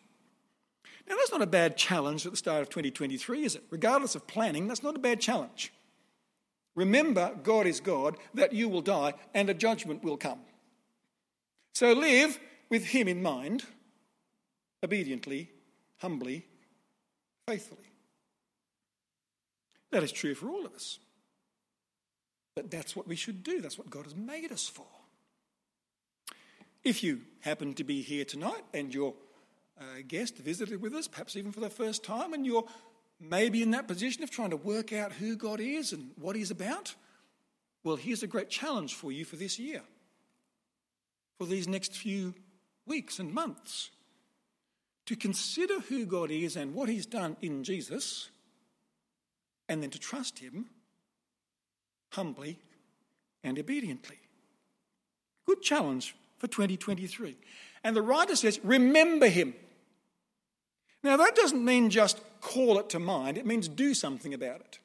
Now, 1.08 1.16
that's 1.18 1.32
not 1.32 1.42
a 1.42 1.48
bad 1.48 1.78
challenge 1.78 2.26
at 2.26 2.32
the 2.32 2.38
start 2.38 2.62
of 2.62 2.70
2023, 2.70 3.44
is 3.44 3.56
it? 3.56 3.64
Regardless 3.70 4.16
of 4.16 4.28
planning, 4.28 4.68
that's 4.68 4.84
not 4.84 4.96
a 4.96 5.00
bad 5.00 5.22
challenge. 5.22 5.72
Remember, 6.74 7.32
God 7.42 7.68
is 7.68 7.80
God, 7.80 8.18
that 8.34 8.54
you 8.54 8.68
will 8.68 8.82
die, 8.82 9.14
and 9.34 9.50
a 9.50 9.54
judgment 9.54 10.04
will 10.04 10.18
come. 10.18 10.40
So 11.74 11.94
live 11.94 12.40
with 12.70 12.88
Him 12.88 13.08
in 13.08 13.22
mind, 13.22 13.66
obediently, 14.84 15.52
humbly, 15.98 16.46
faithfully. 17.48 17.92
That 19.92 20.04
is 20.04 20.12
true 20.12 20.36
for 20.36 20.50
all 20.50 20.66
of 20.66 20.74
us. 20.74 21.00
But 22.56 22.72
that's 22.72 22.96
what 22.96 23.08
we 23.08 23.16
should 23.16 23.44
do. 23.44 23.62
That's 23.62 23.78
what 23.78 23.90
God 23.90 24.04
has 24.06 24.16
made 24.16 24.52
us 24.52 24.68
for. 24.68 24.86
If 26.84 27.04
you 27.04 27.22
happen 27.42 27.74
to 27.76 27.84
be 27.84 28.02
here 28.02 28.26
tonight 28.26 28.64
and 28.74 28.94
your 28.94 29.14
uh, 29.80 30.02
guest 30.08 30.38
visited 30.38 30.82
with 30.82 30.94
us, 30.94 31.08
perhaps 31.08 31.36
even 31.36 31.52
for 31.52 31.60
the 31.60 31.70
first 31.70 32.04
time, 32.04 32.34
and 32.34 32.46
you're 32.46 32.66
maybe 33.20 33.62
in 33.62 33.72
that 33.72 33.88
position 33.88 34.24
of 34.24 34.32
trying 34.32 34.52
to 34.52 34.58
work 34.58 34.94
out 34.94 35.14
who 35.14 35.36
God 35.36 35.60
is 35.60 35.94
and 35.94 36.12
what 36.20 36.36
He's 36.36 36.52
about, 36.52 36.96
well, 37.84 37.96
here's 37.96 38.24
a 38.24 38.28
great 38.28 38.50
challenge 38.50 38.94
for 38.94 39.12
you 39.12 39.26
for 39.26 39.36
this 39.36 39.60
year, 39.60 39.82
for 41.38 41.46
these 41.46 41.68
next 41.68 41.94
few 41.94 42.34
weeks 42.86 43.20
and 43.20 43.34
months 43.34 43.92
to 45.06 45.16
consider 45.16 45.80
who 45.82 46.06
God 46.06 46.32
is 46.32 46.56
and 46.56 46.74
what 46.74 46.90
He's 46.90 47.06
done 47.06 47.38
in 47.42 47.64
Jesus, 47.64 48.30
and 49.70 49.82
then 49.82 49.90
to 49.92 50.00
trust 50.00 50.40
Him 50.40 50.66
humbly 52.12 52.60
and 53.44 53.60
obediently. 53.60 54.18
Good 55.46 55.62
challenge 55.62 56.16
for 56.38 56.48
2023. 56.48 57.36
And 57.84 57.96
the 57.96 58.02
writer 58.02 58.36
says, 58.36 58.60
Remember 58.64 59.28
Him. 59.28 59.54
Now, 61.04 61.18
that 61.18 61.36
doesn't 61.36 61.64
mean 61.64 61.92
just 61.92 62.20
call 62.42 62.80
it 62.80 62.90
to 62.90 63.00
mind, 63.00 63.38
it 63.38 63.46
means 63.46 63.68
do 63.68 63.94
something 63.94 64.34
about 64.34 64.62
it. 64.62 64.80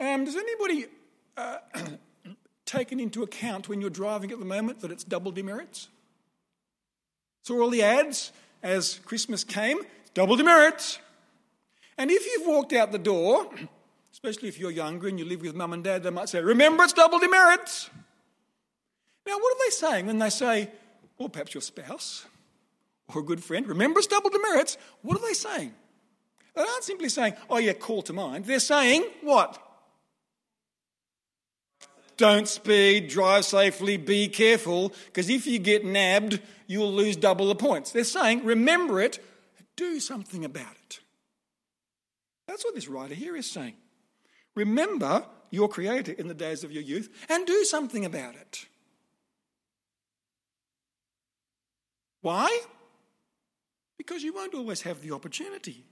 Um, 0.00 0.24
does 0.24 0.36
anybody 0.36 0.86
uh, 1.36 1.58
taken 2.64 2.98
into 2.98 3.22
account 3.22 3.68
when 3.68 3.80
you're 3.80 3.90
driving 3.90 4.32
at 4.32 4.40
the 4.40 4.44
moment 4.44 4.80
that 4.80 4.90
it's 4.90 5.04
double 5.04 5.30
demerits? 5.30 5.88
Saw 7.42 7.62
all 7.62 7.70
the 7.70 7.82
ads 7.82 8.32
as 8.64 8.98
Christmas 9.04 9.44
came, 9.44 9.78
double 10.14 10.36
demerits. 10.36 10.98
And 11.98 12.10
if 12.10 12.26
you've 12.26 12.46
walked 12.46 12.72
out 12.72 12.90
the 12.90 12.98
door, 12.98 13.48
especially 14.10 14.48
if 14.48 14.58
you're 14.58 14.70
younger 14.70 15.06
and 15.06 15.18
you 15.18 15.24
live 15.24 15.42
with 15.42 15.54
mum 15.54 15.74
and 15.74 15.84
dad, 15.84 16.02
they 16.02 16.10
might 16.10 16.30
say, 16.30 16.40
Remember, 16.40 16.82
it's 16.82 16.94
double 16.94 17.20
demerits. 17.20 17.90
Now, 19.26 19.34
what 19.34 19.54
are 19.54 19.64
they 19.66 19.70
saying 19.70 20.06
when 20.06 20.18
they 20.18 20.30
say, 20.30 20.70
or 21.18 21.28
perhaps 21.28 21.54
your 21.54 21.60
spouse 21.60 22.26
or 23.14 23.20
a 23.20 23.24
good 23.24 23.44
friend, 23.44 23.68
remember 23.68 23.98
it's 23.98 24.08
double 24.08 24.30
demerits? 24.30 24.76
What 25.02 25.18
are 25.18 25.26
they 25.26 25.34
saying? 25.34 25.74
They 26.56 26.62
aren't 26.62 26.84
simply 26.84 27.10
saying, 27.10 27.34
Oh, 27.50 27.58
yeah, 27.58 27.74
call 27.74 28.02
to 28.02 28.12
mind. 28.12 28.46
They're 28.46 28.60
saying, 28.60 29.04
What? 29.22 29.60
Don't 32.16 32.46
speed, 32.46 33.08
drive 33.08 33.44
safely, 33.44 33.96
be 33.96 34.28
careful, 34.28 34.92
because 35.06 35.28
if 35.28 35.46
you 35.46 35.58
get 35.58 35.84
nabbed, 35.84 36.40
you'll 36.66 36.92
lose 36.92 37.16
double 37.16 37.48
the 37.48 37.54
points. 37.54 37.90
They're 37.90 38.04
saying, 38.04 38.44
remember 38.44 39.00
it, 39.00 39.18
do 39.76 39.98
something 39.98 40.44
about 40.44 40.76
it. 40.86 41.00
That's 42.46 42.64
what 42.64 42.74
this 42.74 42.88
writer 42.88 43.14
here 43.14 43.36
is 43.36 43.50
saying. 43.50 43.74
Remember 44.54 45.26
your 45.50 45.68
Creator 45.68 46.12
in 46.12 46.28
the 46.28 46.34
days 46.34 46.62
of 46.62 46.70
your 46.70 46.82
youth 46.82 47.08
and 47.28 47.46
do 47.46 47.64
something 47.64 48.04
about 48.04 48.36
it. 48.36 48.66
Why? 52.20 52.60
Because 53.98 54.22
you 54.22 54.32
won't 54.32 54.54
always 54.54 54.82
have 54.82 55.02
the 55.02 55.12
opportunity. 55.12 55.84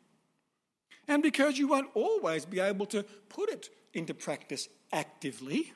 And 1.08 1.22
because 1.22 1.58
you 1.58 1.68
won't 1.68 1.90
always 1.94 2.44
be 2.44 2.60
able 2.60 2.86
to 2.86 3.02
put 3.28 3.50
it 3.50 3.70
into 3.92 4.14
practice 4.14 4.68
actively 4.92 5.72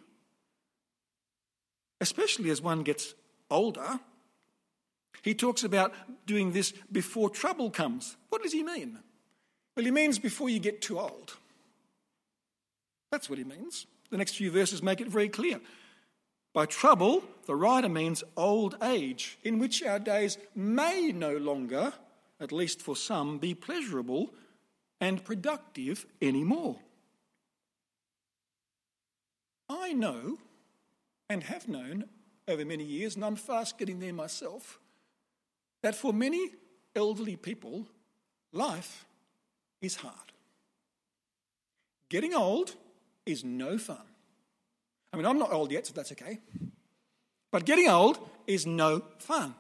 especially 2.01 2.51
as 2.51 2.61
one 2.61 2.83
gets 2.83 3.15
older. 3.51 4.01
He 5.23 5.35
talks 5.35 5.65
about 5.65 5.93
doing 6.27 6.53
this 6.53 6.73
before 6.91 7.31
trouble 7.31 7.71
comes. 7.71 8.17
What 8.29 8.43
does 8.43 8.53
he 8.53 8.63
mean? 8.63 8.99
Well, 9.77 9.85
he 9.85 9.91
means 9.91 10.19
before 10.19 10.49
you 10.49 10.59
get 10.59 10.81
too 10.81 10.99
old. 10.99 11.35
That's 13.11 13.29
what 13.29 13.39
he 13.39 13.45
means. 13.45 13.87
The 14.11 14.17
next 14.17 14.37
few 14.37 14.51
verses 14.51 14.83
make 14.83 15.01
it 15.01 15.09
very 15.09 15.29
clear. 15.29 15.61
By 16.53 16.67
trouble, 16.67 17.23
the 17.47 17.55
writer 17.55 17.89
means 17.89 18.25
old 18.37 18.77
age, 18.83 19.39
in 19.45 19.59
which 19.59 19.83
our 19.83 19.99
days 19.99 20.39
may 20.55 21.13
no 21.13 21.37
longer, 21.37 21.93
at 22.41 22.53
least 22.53 22.81
for 22.81 22.97
some, 22.97 23.39
be 23.39 23.55
pleasurable 23.55 24.33
and 25.01 25.23
productive 25.23 26.07
anymore. 26.23 26.79
I 29.69 29.93
know 29.93 30.39
and 31.29 31.43
have 31.45 31.69
known 31.69 32.05
over 32.49 32.65
many 32.65 32.85
years, 32.85 33.17
and 33.17 33.25
I'm 33.25 33.37
fast 33.37 33.79
getting 33.79 33.99
there 33.99 34.13
myself, 34.13 34.79
that 35.83 35.95
for 35.95 36.13
many 36.13 36.51
elderly 36.95 37.37
people, 37.37 37.87
life 38.53 39.05
is 39.81 39.97
hard. 39.97 40.33
Getting 42.09 42.35
old 42.35 42.75
is 43.25 43.45
no 43.45 43.79
fun. 43.79 43.99
I 45.13 45.17
mean, 45.17 45.27
I'm 45.27 45.39
not 45.39 45.53
old 45.53 45.73
yet, 45.73 45.87
so 45.87 45.93
that's 45.93 46.13
okay. 46.13 46.39
But 47.51 47.65
getting 47.65 47.89
old 47.89 48.19
is 48.47 48.67
no 48.67 49.03
fun. 49.19 49.55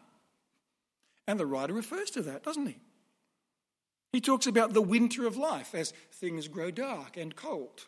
And 1.26 1.40
the 1.40 1.46
writer 1.46 1.72
refers 1.72 2.10
to 2.12 2.22
that, 2.22 2.44
doesn't 2.44 2.66
he? 2.66 2.78
He 4.12 4.20
talks 4.20 4.46
about 4.46 4.72
the 4.72 4.82
winter 4.82 5.26
of 5.26 5.36
life 5.36 5.74
as 5.74 5.92
things 6.12 6.48
grow 6.48 6.70
dark 6.70 7.16
and 7.16 7.34
cold. 7.34 7.86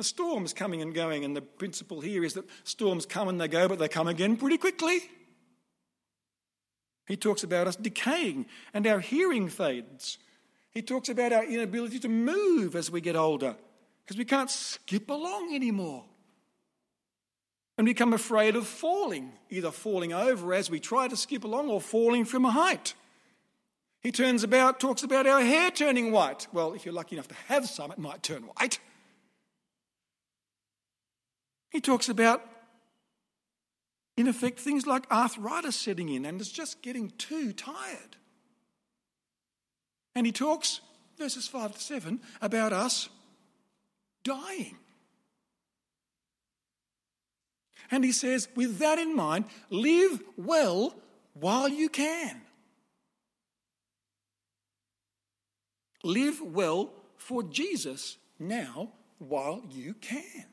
The 0.00 0.04
storm's 0.04 0.54
coming 0.54 0.80
and 0.80 0.94
going, 0.94 1.26
and 1.26 1.36
the 1.36 1.42
principle 1.42 2.00
here 2.00 2.24
is 2.24 2.32
that 2.32 2.48
storms 2.64 3.04
come 3.04 3.28
and 3.28 3.38
they 3.38 3.48
go, 3.48 3.68
but 3.68 3.78
they 3.78 3.86
come 3.86 4.08
again 4.08 4.38
pretty 4.38 4.56
quickly. 4.56 5.00
He 7.06 7.18
talks 7.18 7.44
about 7.44 7.66
us 7.66 7.76
decaying 7.76 8.46
and 8.72 8.86
our 8.86 9.00
hearing 9.00 9.50
fades. 9.50 10.16
He 10.70 10.80
talks 10.80 11.10
about 11.10 11.34
our 11.34 11.44
inability 11.44 11.98
to 11.98 12.08
move 12.08 12.76
as 12.76 12.90
we 12.90 13.02
get 13.02 13.14
older 13.14 13.56
because 14.02 14.16
we 14.16 14.24
can't 14.24 14.48
skip 14.48 15.10
along 15.10 15.54
anymore. 15.54 16.06
And 17.76 17.84
become 17.84 18.14
afraid 18.14 18.56
of 18.56 18.66
falling, 18.66 19.32
either 19.50 19.70
falling 19.70 20.14
over 20.14 20.54
as 20.54 20.70
we 20.70 20.80
try 20.80 21.08
to 21.08 21.16
skip 21.16 21.44
along 21.44 21.68
or 21.68 21.78
falling 21.78 22.24
from 22.24 22.46
a 22.46 22.50
height. 22.50 22.94
He 24.00 24.12
turns 24.12 24.44
about, 24.44 24.80
talks 24.80 25.02
about 25.02 25.26
our 25.26 25.42
hair 25.42 25.70
turning 25.70 26.10
white. 26.10 26.46
Well, 26.54 26.72
if 26.72 26.86
you're 26.86 26.94
lucky 26.94 27.16
enough 27.16 27.28
to 27.28 27.34
have 27.48 27.68
some, 27.68 27.92
it 27.92 27.98
might 27.98 28.22
turn 28.22 28.44
white. 28.44 28.78
He 31.70 31.80
talks 31.80 32.08
about, 32.08 32.44
in 34.16 34.26
effect, 34.26 34.58
things 34.58 34.86
like 34.86 35.10
arthritis 35.10 35.76
setting 35.76 36.08
in 36.08 36.24
and 36.24 36.40
it's 36.40 36.50
just 36.50 36.82
getting 36.82 37.10
too 37.10 37.52
tired. 37.52 38.16
And 40.14 40.26
he 40.26 40.32
talks, 40.32 40.80
verses 41.16 41.46
5 41.46 41.74
to 41.74 41.80
7, 41.80 42.20
about 42.42 42.72
us 42.72 43.08
dying. 44.24 44.76
And 47.90 48.04
he 48.04 48.12
says, 48.12 48.48
with 48.54 48.78
that 48.78 48.98
in 48.98 49.16
mind, 49.16 49.46
live 49.68 50.22
well 50.36 50.94
while 51.34 51.68
you 51.68 51.88
can. 51.88 52.40
Live 56.02 56.40
well 56.40 56.90
for 57.16 57.42
Jesus 57.42 58.16
now 58.38 58.92
while 59.18 59.62
you 59.70 59.94
can. 59.94 60.46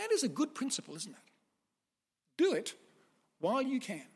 That 0.00 0.12
is 0.12 0.22
a 0.22 0.28
good 0.28 0.54
principle, 0.54 0.96
isn't 0.96 1.12
it? 1.12 1.18
Do 2.38 2.54
it 2.54 2.74
while 3.38 3.60
you 3.60 3.78
can. 3.78 4.06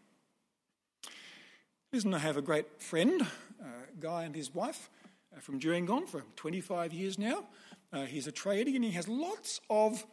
Listen, 1.92 2.14
I 2.14 2.20
have 2.20 2.38
a 2.38 2.42
great 2.42 2.80
friend 2.80 3.20
a 3.60 4.00
guy 4.00 4.24
and 4.24 4.34
his 4.34 4.54
wife 4.54 4.88
uh, 5.36 5.40
from 5.40 5.58
Durangon 5.58 6.06
for 6.06 6.22
25 6.36 6.94
years 6.94 7.18
now. 7.18 7.44
Uh, 7.92 8.06
he's 8.06 8.26
a 8.26 8.32
tradie 8.32 8.74
and 8.74 8.82
he 8.82 8.92
has 8.92 9.08
lots 9.08 9.60
of 9.68 10.06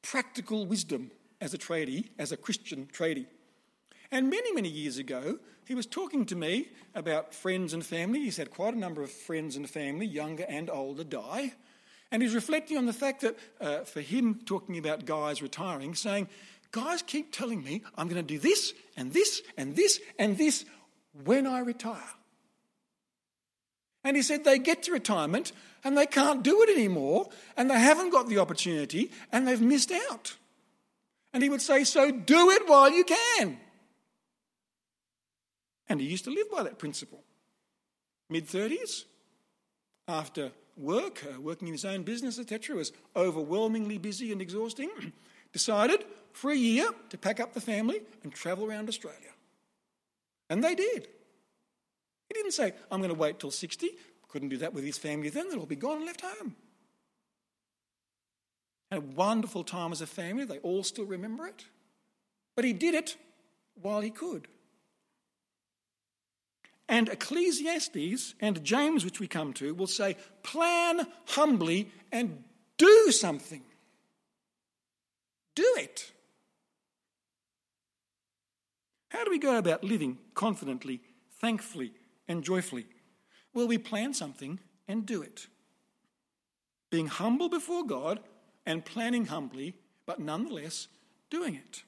practical 0.00 0.64
wisdom 0.64 1.10
as 1.40 1.52
a 1.52 1.58
tradie, 1.58 2.10
as 2.20 2.30
a 2.30 2.36
Christian 2.36 2.88
tradie. 2.92 3.26
And 4.12 4.30
many, 4.30 4.52
many 4.52 4.68
years 4.68 4.96
ago, 4.96 5.40
he 5.66 5.74
was 5.74 5.86
talking 5.86 6.24
to 6.26 6.36
me 6.36 6.68
about 6.94 7.34
friends 7.34 7.74
and 7.74 7.84
family. 7.84 8.20
He's 8.20 8.36
had 8.36 8.52
quite 8.52 8.74
a 8.74 8.78
number 8.78 9.02
of 9.02 9.10
friends 9.10 9.56
and 9.56 9.68
family, 9.68 10.06
younger 10.06 10.46
and 10.48 10.70
older, 10.70 11.02
die. 11.02 11.54
And 12.16 12.22
he's 12.22 12.34
reflecting 12.34 12.78
on 12.78 12.86
the 12.86 12.94
fact 12.94 13.20
that 13.20 13.36
uh, 13.60 13.80
for 13.80 14.00
him, 14.00 14.40
talking 14.46 14.78
about 14.78 15.04
guys 15.04 15.42
retiring, 15.42 15.94
saying, 15.94 16.28
Guys 16.70 17.02
keep 17.02 17.30
telling 17.30 17.62
me 17.62 17.82
I'm 17.94 18.08
going 18.08 18.26
to 18.26 18.26
do 18.26 18.38
this 18.38 18.72
and 18.96 19.12
this 19.12 19.42
and 19.58 19.76
this 19.76 20.00
and 20.18 20.38
this 20.38 20.64
when 21.24 21.46
I 21.46 21.58
retire. 21.58 22.14
And 24.02 24.16
he 24.16 24.22
said 24.22 24.44
they 24.44 24.58
get 24.58 24.84
to 24.84 24.92
retirement 24.92 25.52
and 25.84 25.94
they 25.94 26.06
can't 26.06 26.42
do 26.42 26.62
it 26.62 26.70
anymore 26.70 27.28
and 27.54 27.68
they 27.68 27.78
haven't 27.78 28.12
got 28.12 28.30
the 28.30 28.38
opportunity 28.38 29.10
and 29.30 29.46
they've 29.46 29.60
missed 29.60 29.92
out. 29.92 30.36
And 31.34 31.42
he 31.42 31.50
would 31.50 31.60
say, 31.60 31.84
So 31.84 32.10
do 32.10 32.48
it 32.50 32.66
while 32.66 32.90
you 32.90 33.04
can. 33.04 33.58
And 35.86 36.00
he 36.00 36.06
used 36.06 36.24
to 36.24 36.30
live 36.30 36.50
by 36.50 36.62
that 36.62 36.78
principle. 36.78 37.22
Mid 38.30 38.46
30s, 38.46 39.04
after 40.08 40.52
work, 40.76 41.24
uh, 41.24 41.40
working 41.40 41.68
in 41.68 41.74
his 41.74 41.84
own 41.84 42.02
business, 42.02 42.38
etc., 42.38 42.76
was 42.76 42.92
overwhelmingly 43.14 43.98
busy 43.98 44.32
and 44.32 44.40
exhausting, 44.40 44.90
decided 45.52 46.04
for 46.32 46.50
a 46.50 46.56
year 46.56 46.90
to 47.08 47.18
pack 47.18 47.40
up 47.40 47.54
the 47.54 47.60
family 47.60 48.02
and 48.22 48.32
travel 48.32 48.66
around 48.66 48.88
Australia. 48.88 49.32
And 50.50 50.62
they 50.62 50.74
did. 50.74 51.08
He 52.28 52.34
didn't 52.34 52.52
say, 52.52 52.74
I'm 52.90 53.00
going 53.00 53.12
to 53.12 53.18
wait 53.18 53.38
till 53.38 53.50
60. 53.50 53.90
Couldn't 54.28 54.50
do 54.50 54.58
that 54.58 54.74
with 54.74 54.84
his 54.84 54.98
family 54.98 55.30
then, 55.30 55.48
they'll 55.48 55.60
all 55.60 55.66
be 55.66 55.76
gone 55.76 55.98
and 55.98 56.06
left 56.06 56.20
home. 56.20 56.56
Had 58.90 58.98
a 58.98 59.06
wonderful 59.14 59.64
time 59.64 59.92
as 59.92 60.00
a 60.00 60.06
family, 60.06 60.44
they 60.44 60.58
all 60.58 60.84
still 60.84 61.06
remember 61.06 61.46
it. 61.46 61.64
But 62.54 62.64
he 62.64 62.72
did 62.72 62.94
it 62.94 63.16
while 63.80 64.00
he 64.00 64.10
could. 64.10 64.48
And 66.88 67.08
Ecclesiastes 67.08 68.34
and 68.40 68.62
James, 68.62 69.04
which 69.04 69.18
we 69.18 69.26
come 69.26 69.52
to, 69.54 69.74
will 69.74 69.86
say, 69.86 70.16
plan 70.42 71.06
humbly 71.26 71.90
and 72.12 72.44
do 72.78 73.10
something. 73.10 73.62
Do 75.54 75.74
it. 75.78 76.12
How 79.08 79.24
do 79.24 79.30
we 79.30 79.38
go 79.38 79.56
about 79.56 79.82
living 79.82 80.18
confidently, 80.34 81.00
thankfully, 81.40 81.92
and 82.28 82.44
joyfully? 82.44 82.86
Well, 83.54 83.66
we 83.66 83.78
plan 83.78 84.12
something 84.14 84.60
and 84.86 85.06
do 85.06 85.22
it. 85.22 85.46
Being 86.90 87.06
humble 87.06 87.48
before 87.48 87.84
God 87.84 88.20
and 88.64 88.84
planning 88.84 89.26
humbly, 89.26 89.74
but 90.04 90.20
nonetheless 90.20 90.88
doing 91.30 91.54
it. 91.54 91.82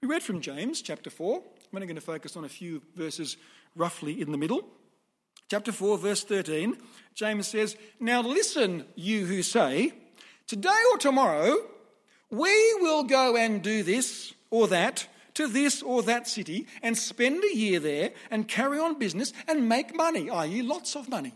We 0.00 0.08
read 0.08 0.22
from 0.22 0.40
James 0.40 0.82
chapter 0.82 1.10
4. 1.10 1.36
I'm 1.36 1.76
only 1.76 1.86
going 1.86 1.96
to 1.96 2.00
focus 2.00 2.36
on 2.36 2.44
a 2.44 2.48
few 2.48 2.82
verses 2.94 3.36
roughly 3.76 4.20
in 4.20 4.32
the 4.32 4.38
middle. 4.38 4.66
Chapter 5.48 5.70
4, 5.70 5.98
verse 5.98 6.24
13, 6.24 6.76
James 7.14 7.46
says, 7.46 7.76
Now 8.00 8.20
listen, 8.22 8.84
you 8.96 9.26
who 9.26 9.42
say, 9.42 9.92
Today 10.48 10.82
or 10.92 10.98
tomorrow, 10.98 11.56
we 12.30 12.74
will 12.80 13.04
go 13.04 13.36
and 13.36 13.62
do 13.62 13.82
this 13.82 14.34
or 14.50 14.66
that 14.68 15.06
to 15.34 15.46
this 15.46 15.82
or 15.82 16.02
that 16.02 16.26
city 16.26 16.66
and 16.82 16.96
spend 16.96 17.44
a 17.44 17.56
year 17.56 17.78
there 17.78 18.12
and 18.30 18.48
carry 18.48 18.78
on 18.78 18.98
business 18.98 19.32
and 19.46 19.68
make 19.68 19.94
money, 19.94 20.30
i.e., 20.30 20.62
lots 20.62 20.96
of 20.96 21.08
money. 21.08 21.34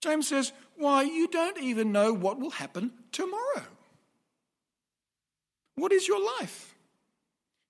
James 0.00 0.28
says, 0.28 0.52
Why, 0.76 1.02
you 1.02 1.28
don't 1.28 1.58
even 1.58 1.92
know 1.92 2.12
what 2.12 2.38
will 2.38 2.50
happen 2.50 2.92
tomorrow. 3.12 3.64
What 5.74 5.92
is 5.92 6.06
your 6.06 6.24
life? 6.40 6.74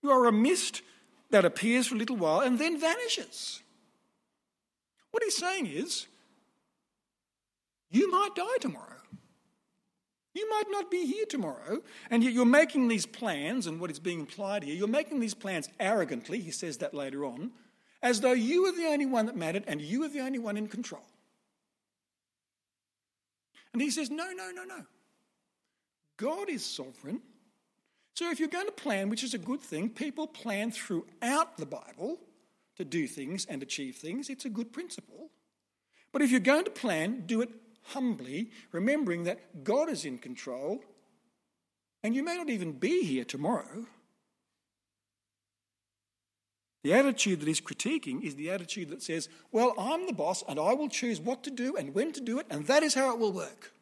You 0.02 0.10
are 0.10 0.26
a 0.26 0.32
mist 0.32 0.82
that 1.30 1.44
appears 1.44 1.86
for 1.86 1.94
a 1.94 1.98
little 1.98 2.16
while 2.16 2.40
and 2.40 2.58
then 2.58 2.78
vanishes. 2.78 3.62
What 5.10 5.22
he's 5.22 5.36
saying 5.36 5.66
is, 5.66 6.06
you 7.90 8.10
might 8.10 8.34
die 8.36 8.56
tomorrow. 8.60 8.86
You 10.32 10.48
might 10.48 10.70
not 10.70 10.90
be 10.90 11.06
here 11.06 11.26
tomorrow, 11.26 11.82
and 12.08 12.22
yet 12.22 12.32
you're 12.32 12.44
making 12.44 12.86
these 12.86 13.04
plans, 13.04 13.66
and 13.66 13.80
what 13.80 13.90
is 13.90 13.98
being 13.98 14.20
implied 14.20 14.62
here, 14.62 14.76
you're 14.76 14.86
making 14.86 15.18
these 15.18 15.34
plans 15.34 15.68
arrogantly, 15.80 16.40
he 16.40 16.52
says 16.52 16.78
that 16.78 16.94
later 16.94 17.24
on, 17.24 17.50
as 18.00 18.20
though 18.20 18.32
you 18.32 18.62
were 18.62 18.72
the 18.72 18.86
only 18.86 19.06
one 19.06 19.26
that 19.26 19.36
mattered 19.36 19.64
and 19.66 19.80
you 19.80 20.00
were 20.00 20.08
the 20.08 20.20
only 20.20 20.38
one 20.38 20.56
in 20.56 20.68
control. 20.68 21.02
And 23.72 23.82
he 23.82 23.90
says, 23.90 24.10
No, 24.10 24.30
no, 24.30 24.50
no, 24.50 24.64
no. 24.64 24.84
God 26.16 26.48
is 26.48 26.64
sovereign. 26.64 27.20
So 28.14 28.30
if 28.30 28.38
you're 28.38 28.48
going 28.48 28.66
to 28.66 28.72
plan, 28.72 29.08
which 29.08 29.24
is 29.24 29.34
a 29.34 29.38
good 29.38 29.60
thing, 29.60 29.88
people 29.88 30.26
plan 30.26 30.70
throughout 30.70 31.56
the 31.56 31.66
Bible 31.66 32.18
to 32.76 32.84
do 32.84 33.06
things 33.06 33.46
and 33.46 33.62
achieve 33.62 33.96
things. 33.96 34.28
It's 34.28 34.44
a 34.44 34.50
good 34.50 34.72
principle. 34.72 35.30
But 36.12 36.22
if 36.22 36.30
you're 36.30 36.40
going 36.40 36.64
to 36.64 36.70
plan, 36.70 37.24
do 37.26 37.40
it 37.40 37.50
humbly, 37.82 38.50
remembering 38.72 39.24
that 39.24 39.64
God 39.64 39.88
is 39.88 40.04
in 40.04 40.18
control, 40.18 40.82
and 42.02 42.14
you 42.14 42.22
may 42.22 42.36
not 42.36 42.48
even 42.48 42.72
be 42.72 43.04
here 43.04 43.24
tomorrow. 43.24 43.86
The 46.82 46.94
attitude 46.94 47.40
that 47.40 47.48
he's 47.48 47.60
critiquing 47.60 48.22
is 48.22 48.36
the 48.36 48.50
attitude 48.50 48.88
that 48.88 49.02
says, 49.02 49.28
Well, 49.52 49.74
I'm 49.78 50.06
the 50.06 50.14
boss 50.14 50.42
and 50.48 50.58
I 50.58 50.72
will 50.72 50.88
choose 50.88 51.20
what 51.20 51.42
to 51.44 51.50
do 51.50 51.76
and 51.76 51.94
when 51.94 52.12
to 52.12 52.20
do 52.20 52.38
it, 52.38 52.46
and 52.48 52.66
that 52.66 52.82
is 52.82 52.94
how 52.94 53.12
it 53.12 53.18
will 53.18 53.32
work. 53.32 53.72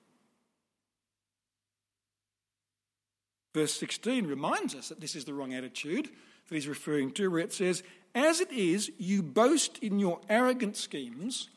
Verse 3.58 3.74
16 3.74 4.28
reminds 4.28 4.76
us 4.76 4.88
that 4.88 5.00
this 5.00 5.16
is 5.16 5.24
the 5.24 5.34
wrong 5.34 5.52
attitude 5.52 6.10
that 6.48 6.54
he's 6.54 6.68
referring 6.68 7.10
to, 7.10 7.26
where 7.26 7.40
it 7.40 7.52
says, 7.52 7.82
As 8.14 8.40
it 8.40 8.52
is, 8.52 8.92
you 8.98 9.20
boast 9.20 9.78
in 9.78 9.98
your 9.98 10.20
arrogant 10.28 10.76
schemes, 10.76 11.48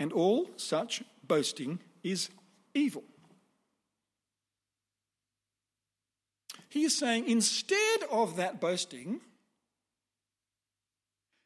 and 0.00 0.12
all 0.12 0.50
such 0.56 1.04
boasting 1.24 1.78
is 2.02 2.28
evil. 2.74 3.04
He 6.68 6.82
is 6.82 6.98
saying, 6.98 7.28
instead 7.28 8.02
of 8.10 8.34
that 8.34 8.60
boasting, 8.60 9.20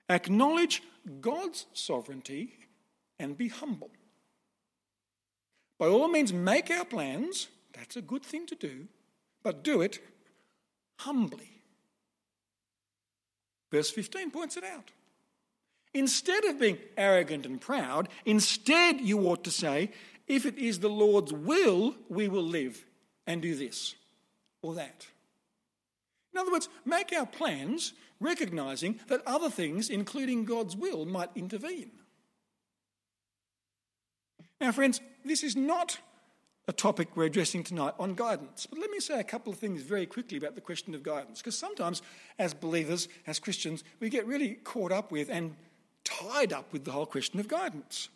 acknowledge 0.09 0.83
God's 1.21 1.67
sovereignty 1.75 2.55
and 3.19 3.37
be 3.37 3.49
humble. 3.49 3.91
By 5.79 5.89
all 5.89 6.09
means, 6.09 6.33
make 6.33 6.71
our 6.71 6.87
plans. 6.87 7.49
That's 7.75 7.97
a 7.97 8.03
good 8.03 8.23
thing 8.25 8.47
to 8.47 8.55
do 8.55 8.89
but 9.43 9.65
do 9.65 9.81
it 9.81 10.01
humbly. 10.99 11.51
Verse 13.71 13.91
15 13.91 14.31
points 14.31 14.57
it 14.57 14.65
out. 14.65 14.91
Instead 15.95 16.45
of 16.45 16.61
being 16.61 16.79
arrogant 16.97 17.45
and 17.45 17.61
proud, 17.61 18.09
instead 18.25 19.01
you 19.01 19.21
ought 19.21 19.45
to 19.45 19.51
say, 19.51 19.91
if 20.27 20.47
it 20.47 20.57
is 20.59 20.81
the 20.81 20.89
Lord's 20.89 21.33
will, 21.33 21.95
we 22.09 22.29
will 22.29 22.45
live 22.45 22.85
and 23.27 23.43
do 23.43 23.55
this 23.55 23.95
or 24.63 24.75
that. 24.75 25.07
In 26.33 26.41
other 26.41 26.53
words, 26.53 26.69
make 26.85 27.13
our 27.13 27.27
plans 27.27 27.93
recognizing 28.21 29.01
that 29.09 29.27
other 29.27 29.51
things, 29.51 29.91
including 29.91 30.45
God's 30.45 30.77
will, 30.77 31.05
might 31.05 31.31
intervene. 31.35 31.91
Now, 34.61 34.73
friends, 34.73 35.01
this 35.25 35.43
is 35.43 35.57
not 35.57 35.99
a 36.69 36.73
topic 36.73 37.09
we're 37.17 37.25
addressing 37.25 37.65
tonight 37.65 37.95
on 37.99 38.15
guidance. 38.15 38.67
But 38.67 38.79
let 38.79 38.91
me 38.91 39.01
say 39.01 39.19
a 39.19 39.25
couple 39.25 39.53
of 39.53 39.59
things 39.59 39.83
very 39.83 40.07
quickly 40.07 40.39
about 40.39 40.55
the 40.55 40.61
question 40.61 40.95
of 40.95 41.03
guidance, 41.03 41.41
because 41.41 41.59
sometimes 41.59 42.03
as 42.39 42.55
believers, 42.55 43.09
as 43.27 43.39
Christians, 43.39 43.83
we 44.01 44.09
get 44.09 44.27
really 44.27 44.55
caught 44.55 44.93
up 44.93 45.11
with 45.11 45.29
and 45.29 45.57
tied 46.05 46.53
up 46.53 46.73
with 46.73 46.85
the 46.85 46.93
whole 46.93 47.07
question 47.07 47.41
of 47.41 47.49
guidance. 47.49 48.09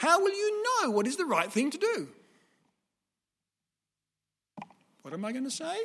How 0.00 0.20
will 0.20 0.34
you 0.34 0.64
know 0.82 0.90
what 0.90 1.06
is 1.06 1.16
the 1.16 1.24
right 1.24 1.50
thing 1.50 1.70
to 1.70 1.78
do? 1.78 2.08
What 5.02 5.14
am 5.14 5.24
I 5.24 5.32
going 5.32 5.44
to 5.44 5.50
say? 5.50 5.76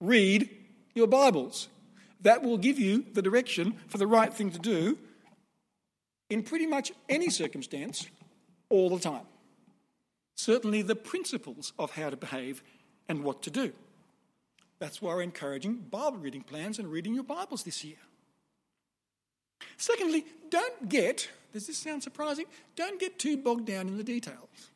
Read 0.00 0.50
your 0.94 1.06
Bibles. 1.06 1.68
That 2.22 2.42
will 2.42 2.58
give 2.58 2.78
you 2.78 3.04
the 3.12 3.22
direction 3.22 3.76
for 3.86 3.98
the 3.98 4.06
right 4.06 4.32
thing 4.32 4.50
to 4.50 4.58
do 4.58 4.98
in 6.30 6.42
pretty 6.42 6.66
much 6.66 6.90
any 7.08 7.28
circumstance 7.28 8.06
all 8.68 8.90
the 8.90 8.98
time. 8.98 9.26
Certainly, 10.36 10.82
the 10.82 10.96
principles 10.96 11.72
of 11.78 11.92
how 11.92 12.10
to 12.10 12.16
behave 12.16 12.62
and 13.08 13.22
what 13.22 13.42
to 13.42 13.50
do. 13.50 13.72
That's 14.78 15.00
why 15.00 15.14
we're 15.14 15.22
encouraging 15.22 15.76
Bible 15.90 16.18
reading 16.18 16.42
plans 16.42 16.78
and 16.78 16.90
reading 16.90 17.14
your 17.14 17.24
Bibles 17.24 17.62
this 17.62 17.84
year. 17.84 17.96
Secondly, 19.76 20.24
don't 20.50 20.88
get, 20.88 21.28
does 21.52 21.66
this 21.66 21.78
sound 21.78 22.02
surprising? 22.02 22.46
Don't 22.76 23.00
get 23.00 23.18
too 23.18 23.36
bogged 23.36 23.66
down 23.66 23.88
in 23.88 23.96
the 23.96 24.04
details. 24.04 24.70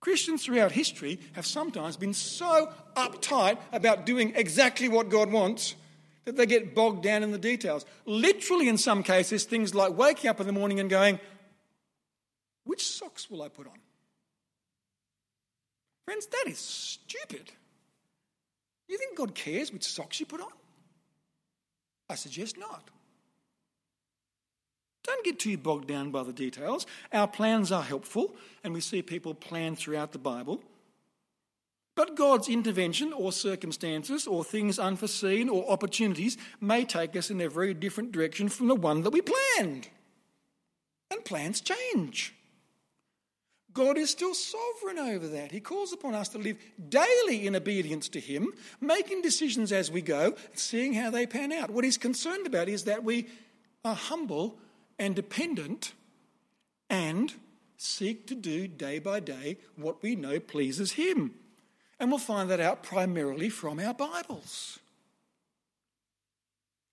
Christians 0.00 0.44
throughout 0.44 0.72
history 0.72 1.18
have 1.32 1.46
sometimes 1.46 1.96
been 1.96 2.14
so 2.14 2.72
uptight 2.96 3.58
about 3.72 4.06
doing 4.06 4.32
exactly 4.36 4.88
what 4.88 5.08
God 5.08 5.30
wants 5.32 5.74
that 6.24 6.36
they 6.36 6.46
get 6.46 6.74
bogged 6.74 7.02
down 7.02 7.22
in 7.22 7.30
the 7.30 7.38
details. 7.38 7.86
Literally, 8.04 8.68
in 8.68 8.78
some 8.78 9.02
cases, 9.02 9.44
things 9.44 9.74
like 9.74 9.96
waking 9.96 10.28
up 10.28 10.40
in 10.40 10.46
the 10.46 10.52
morning 10.52 10.80
and 10.80 10.90
going, 10.90 11.18
Which 12.66 12.86
socks 12.86 13.30
will 13.30 13.42
I 13.42 13.48
put 13.48 13.66
on? 13.66 13.78
Friends, 16.04 16.26
that 16.26 16.44
is 16.46 16.58
stupid. 16.58 17.50
You 18.88 18.98
think 18.98 19.16
God 19.16 19.34
cares 19.34 19.72
which 19.72 19.84
socks 19.84 20.20
you 20.20 20.26
put 20.26 20.40
on? 20.40 20.52
I 22.10 22.16
suggest 22.16 22.58
not. 22.58 22.90
Don't 25.04 25.24
get 25.24 25.38
too 25.38 25.56
bogged 25.56 25.86
down 25.86 26.10
by 26.10 26.24
the 26.24 26.32
details. 26.32 26.86
Our 27.12 27.28
plans 27.28 27.70
are 27.70 27.82
helpful, 27.82 28.34
and 28.64 28.74
we 28.74 28.80
see 28.80 29.02
people 29.02 29.34
plan 29.34 29.76
throughout 29.76 30.12
the 30.12 30.18
Bible. 30.18 30.60
But 31.94 32.16
God's 32.16 32.48
intervention 32.48 33.12
or 33.12 33.32
circumstances 33.32 34.26
or 34.26 34.44
things 34.44 34.78
unforeseen 34.78 35.48
or 35.48 35.70
opportunities 35.70 36.36
may 36.60 36.84
take 36.84 37.16
us 37.16 37.30
in 37.30 37.40
a 37.40 37.48
very 37.48 37.74
different 37.74 38.12
direction 38.12 38.48
from 38.48 38.66
the 38.66 38.74
one 38.74 39.02
that 39.02 39.12
we 39.12 39.22
planned. 39.22 39.88
And 41.10 41.24
plans 41.24 41.60
change. 41.60 42.35
God 43.76 43.98
is 43.98 44.08
still 44.08 44.32
sovereign 44.32 44.98
over 44.98 45.28
that. 45.28 45.52
He 45.52 45.60
calls 45.60 45.92
upon 45.92 46.14
us 46.14 46.30
to 46.30 46.38
live 46.38 46.56
daily 46.88 47.46
in 47.46 47.54
obedience 47.54 48.08
to 48.08 48.20
Him, 48.20 48.54
making 48.80 49.20
decisions 49.20 49.70
as 49.70 49.90
we 49.90 50.00
go, 50.00 50.34
seeing 50.54 50.94
how 50.94 51.10
they 51.10 51.26
pan 51.26 51.52
out. 51.52 51.68
What 51.68 51.84
He's 51.84 51.98
concerned 51.98 52.46
about 52.46 52.70
is 52.70 52.84
that 52.84 53.04
we 53.04 53.28
are 53.84 53.94
humble 53.94 54.56
and 54.98 55.14
dependent 55.14 55.92
and 56.88 57.34
seek 57.76 58.26
to 58.28 58.34
do 58.34 58.66
day 58.66 58.98
by 58.98 59.20
day 59.20 59.58
what 59.76 60.02
we 60.02 60.16
know 60.16 60.40
pleases 60.40 60.92
Him. 60.92 61.34
And 62.00 62.08
we'll 62.08 62.18
find 62.18 62.48
that 62.48 62.60
out 62.60 62.82
primarily 62.82 63.50
from 63.50 63.78
our 63.78 63.92
Bibles. 63.92 64.78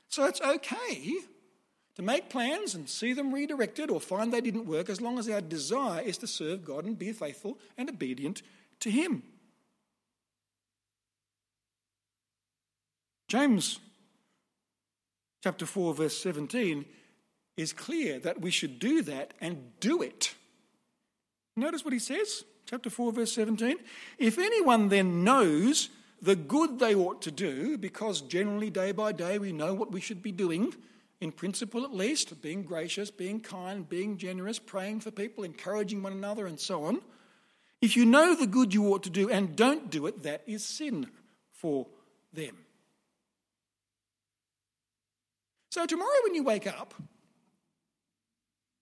So 0.10 0.26
it's 0.26 0.42
okay 0.42 1.14
to 1.96 2.02
make 2.02 2.30
plans 2.30 2.74
and 2.76 2.90
see 2.90 3.14
them 3.14 3.34
redirected 3.34 3.90
or 3.90 4.00
find 4.00 4.34
they 4.34 4.42
didn't 4.42 4.66
work 4.66 4.90
as 4.90 5.02
long 5.02 5.20
as 5.20 5.30
our 5.30 5.42
desire 5.42 6.02
is 6.02 6.18
to 6.18 6.28
serve 6.28 6.66
God 6.66 6.86
and 6.86 6.98
be 6.98 7.12
faithful 7.12 7.60
and 7.78 7.90
obedient 7.90 8.42
to 8.80 8.90
Him. 8.90 9.24
James 13.28 13.80
chapter 15.44 15.66
4, 15.66 15.94
verse 15.94 16.18
17 16.18 16.86
is 17.58 17.74
clear 17.74 18.20
that 18.20 18.42
we 18.42 18.50
should 18.50 18.80
do 18.80 19.02
that 19.04 19.34
and 19.42 19.72
do 19.80 20.02
it. 20.02 20.34
Notice 21.56 21.84
what 21.84 21.94
he 21.94 22.00
says, 22.00 22.44
chapter 22.66 22.90
4, 22.90 23.12
verse 23.12 23.34
17. 23.34 23.78
If 24.18 24.40
anyone 24.40 24.90
then 24.90 25.24
knows 25.24 25.90
the 26.22 26.36
good 26.36 26.80
they 26.80 26.96
ought 26.96 27.22
to 27.24 27.32
do, 27.32 27.78
because 27.78 28.22
generally 28.22 28.70
day 28.70 28.92
by 28.92 29.12
day 29.12 29.38
we 29.38 29.52
know 29.52 29.74
what 29.74 29.92
we 29.92 30.02
should 30.02 30.24
be 30.24 30.32
doing, 30.32 30.74
in 31.24 31.32
principle 31.32 31.86
at 31.86 31.94
least, 31.94 32.42
being 32.42 32.64
gracious, 32.64 33.10
being 33.10 33.40
kind, 33.40 33.88
being 33.88 34.18
generous, 34.18 34.60
praying 34.60 35.00
for 35.00 35.10
people, 35.10 35.44
encouraging 35.44 36.04
one 36.04 36.12
another, 36.12 36.46
and 36.46 36.60
so 36.60 36.84
on. 36.84 37.02
If 37.82 37.96
you 37.96 38.06
know 38.06 38.36
the 38.36 38.46
good 38.46 38.74
you 38.74 38.90
ought 38.90 39.04
to 39.04 39.10
do 39.10 39.30
and 39.30 39.56
don't 39.56 39.90
do 39.90 40.06
it, 40.06 40.24
that 40.24 40.44
is 40.46 40.64
sin 40.64 41.08
for 41.52 41.88
them. 42.34 42.58
So, 45.72 45.86
tomorrow 45.86 46.12
when 46.24 46.36
you 46.36 46.44
wake 46.44 46.68
up, 46.68 46.94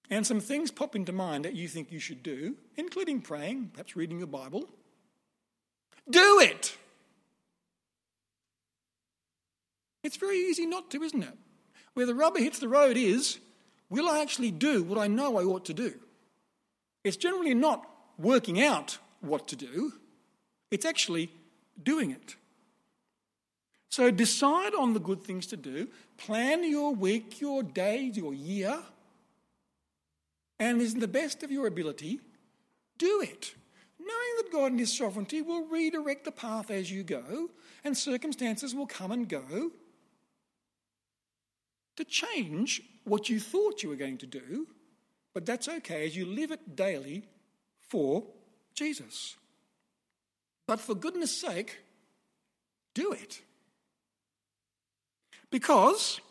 and 0.09 0.27
some 0.27 0.41
things 0.41 0.71
pop 0.71 0.95
into 0.95 1.13
mind 1.13 1.45
that 1.45 1.55
you 1.55 1.67
think 1.67 1.91
you 1.91 1.99
should 1.99 2.21
do, 2.21 2.55
including 2.75 3.21
praying, 3.21 3.69
perhaps 3.73 3.95
reading 3.95 4.17
your 4.17 4.27
Bible. 4.27 4.67
Do 6.09 6.39
it! 6.41 6.75
It's 10.03 10.17
very 10.17 10.37
easy 10.37 10.65
not 10.65 10.89
to, 10.91 11.03
isn't 11.03 11.23
it? 11.23 11.37
Where 11.93 12.05
the 12.05 12.15
rubber 12.15 12.39
hits 12.39 12.59
the 12.59 12.69
road 12.69 12.97
is 12.97 13.39
will 13.89 14.07
I 14.07 14.21
actually 14.21 14.51
do 14.51 14.83
what 14.83 14.97
I 14.97 15.07
know 15.07 15.37
I 15.37 15.43
ought 15.43 15.65
to 15.65 15.73
do? 15.73 15.93
It's 17.03 17.17
generally 17.17 17.53
not 17.53 17.87
working 18.17 18.61
out 18.61 18.97
what 19.21 19.47
to 19.49 19.55
do, 19.55 19.93
it's 20.69 20.85
actually 20.85 21.31
doing 21.81 22.11
it. 22.11 22.35
So 23.89 24.09
decide 24.09 24.73
on 24.73 24.93
the 24.93 24.99
good 24.99 25.21
things 25.21 25.45
to 25.47 25.57
do, 25.57 25.89
plan 26.17 26.63
your 26.63 26.95
week, 26.95 27.41
your 27.41 27.61
days, 27.61 28.15
your 28.15 28.33
year 28.33 28.81
and 30.61 30.79
in 30.79 30.99
the 30.99 31.07
best 31.07 31.41
of 31.41 31.51
your 31.51 31.65
ability, 31.65 32.19
do 32.99 33.19
it. 33.19 33.55
Knowing 33.99 34.33
that 34.37 34.51
God 34.51 34.71
in 34.71 34.77
His 34.77 34.95
sovereignty 34.95 35.41
will 35.41 35.65
redirect 35.65 36.23
the 36.23 36.31
path 36.31 36.69
as 36.69 36.91
you 36.91 37.01
go, 37.01 37.49
and 37.83 37.97
circumstances 37.97 38.75
will 38.75 38.85
come 38.85 39.11
and 39.11 39.27
go 39.27 39.71
to 41.95 42.03
change 42.03 42.81
what 43.03 43.29
you 43.29 43.39
thought 43.39 43.83
you 43.83 43.89
were 43.89 43.95
going 43.95 44.17
to 44.19 44.27
do, 44.27 44.67
but 45.33 45.45
that's 45.45 45.67
okay 45.67 46.05
as 46.05 46.15
you 46.15 46.25
live 46.25 46.51
it 46.51 46.75
daily 46.75 47.23
for 47.79 48.23
Jesus. 48.73 49.35
But 50.67 50.79
for 50.79 50.95
goodness 50.95 51.35
sake, 51.35 51.79
do 52.93 53.11
it. 53.11 53.41
Because, 55.49 56.21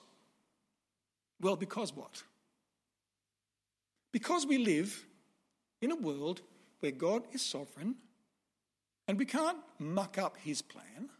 well, 1.40 1.56
because 1.56 1.94
what? 1.94 2.22
Because 4.12 4.46
we 4.46 4.58
live 4.58 5.04
in 5.82 5.92
a 5.92 5.96
world 5.96 6.40
where 6.80 6.92
God 6.92 7.24
is 7.32 7.42
sovereign 7.42 7.96
and 9.06 9.18
we 9.18 9.26
can't 9.26 9.58
muck 9.78 10.18
up 10.18 10.36
his 10.38 10.62
plan, 10.62 11.10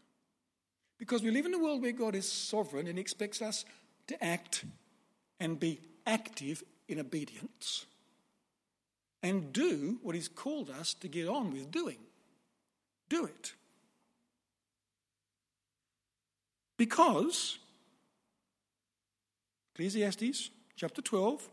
because 0.97 1.23
we 1.23 1.31
live 1.31 1.45
in 1.45 1.53
a 1.53 1.59
world 1.59 1.81
where 1.81 1.91
God 1.91 2.15
is 2.15 2.31
sovereign 2.31 2.87
and 2.87 2.97
expects 2.97 3.41
us 3.41 3.65
to 4.07 4.23
act 4.23 4.65
and 5.39 5.59
be 5.59 5.79
active 6.05 6.63
in 6.87 6.99
obedience 6.99 7.85
and 9.23 9.53
do 9.53 9.99
what 10.01 10.15
he's 10.15 10.27
called 10.27 10.69
us 10.69 10.93
to 10.95 11.07
get 11.07 11.27
on 11.27 11.51
with 11.51 11.71
doing. 11.71 11.97
Do 13.09 13.25
it. 13.25 13.53
Because 16.77 17.59
Ecclesiastes 19.73 20.49
chapter 20.75 21.01
12 21.01 21.47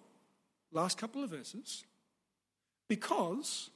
last 0.72 0.98
couple 0.98 1.22
of 1.22 1.30
verses, 1.30 1.84
because 2.88 3.70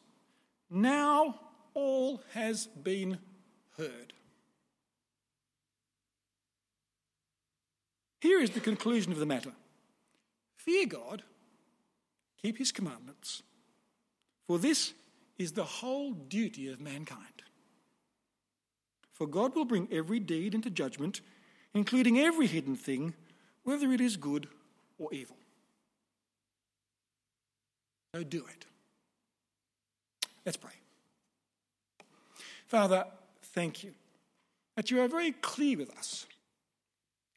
now 0.71 1.39
all 1.75 2.23
has 2.35 2.67
been 2.67 3.19
heard. 3.77 4.13
Here 8.23 8.39
is 8.39 8.51
the 8.51 8.61
conclusion 8.61 9.11
of 9.11 9.19
the 9.19 9.27
matter 9.27 9.51
Fear 10.55 10.87
God, 10.87 11.25
keep 12.41 12.57
his 12.57 12.71
commandments, 12.71 13.43
for 14.47 14.61
this 14.61 14.95
is 15.39 15.51
the 15.51 15.65
whole 15.65 16.13
duty 16.13 16.71
of 16.71 16.81
mankind. 16.81 17.43
For 19.11 19.27
God 19.27 19.57
will 19.57 19.65
bring 19.65 19.89
every 19.91 20.21
deed 20.21 20.55
into 20.55 20.71
judgment, 20.71 21.21
including 21.75 22.17
every 22.21 22.47
hidden 22.47 22.77
thing, 22.77 23.15
whether 23.65 23.91
it 23.91 24.01
is 24.01 24.17
good 24.17 24.47
or 25.01 25.13
evil. 25.13 25.37
So 28.15 28.23
do 28.23 28.45
it. 28.47 28.67
Let's 30.47 30.57
pray. 30.57 30.71
Father, 32.69 33.05
thank 33.43 33.83
you 33.83 33.95
that 34.77 34.93
you 34.93 35.01
are 35.01 35.09
very 35.09 35.33
clear 35.33 35.77
with 35.77 35.91
us 35.99 36.27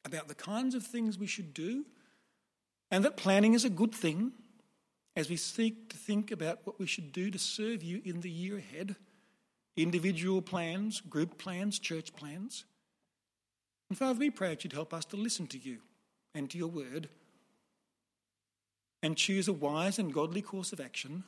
about 0.06 0.28
the 0.28 0.34
kinds 0.34 0.74
of 0.74 0.86
things 0.86 1.18
we 1.18 1.26
should 1.26 1.52
do 1.52 1.84
and 2.90 3.04
that 3.04 3.16
planning 3.16 3.54
is 3.54 3.64
a 3.64 3.70
good 3.70 3.94
thing 3.94 4.32
as 5.16 5.28
we 5.28 5.36
seek 5.36 5.90
to 5.90 5.96
think 5.96 6.30
about 6.30 6.60
what 6.64 6.78
we 6.78 6.86
should 6.86 7.12
do 7.12 7.30
to 7.30 7.38
serve 7.38 7.82
you 7.82 8.00
in 8.04 8.20
the 8.20 8.30
year 8.30 8.56
ahead 8.56 8.96
individual 9.76 10.40
plans, 10.40 11.02
group 11.02 11.36
plans, 11.36 11.78
church 11.78 12.14
plans. 12.14 12.64
And 13.90 13.98
Father, 13.98 14.18
we 14.18 14.30
pray 14.30 14.48
that 14.48 14.64
you'd 14.64 14.72
help 14.72 14.94
us 14.94 15.04
to 15.06 15.16
listen 15.16 15.46
to 15.48 15.58
you 15.58 15.80
and 16.34 16.48
to 16.50 16.56
your 16.56 16.68
word 16.68 17.10
and 19.02 19.16
choose 19.16 19.48
a 19.48 19.52
wise 19.52 19.98
and 19.98 20.14
godly 20.14 20.40
course 20.40 20.72
of 20.72 20.80
action, 20.80 21.24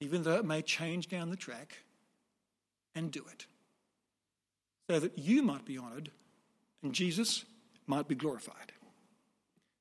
even 0.00 0.24
though 0.24 0.38
it 0.38 0.44
may 0.44 0.60
change 0.60 1.08
down 1.08 1.30
the 1.30 1.36
track, 1.36 1.84
and 2.96 3.12
do 3.12 3.24
it. 3.32 3.46
So 4.90 4.98
that 4.98 5.16
you 5.16 5.42
might 5.42 5.64
be 5.64 5.78
honoured 5.78 6.10
and 6.84 6.92
Jesus 6.92 7.44
might 7.86 8.06
be 8.06 8.14
glorified. 8.14 8.72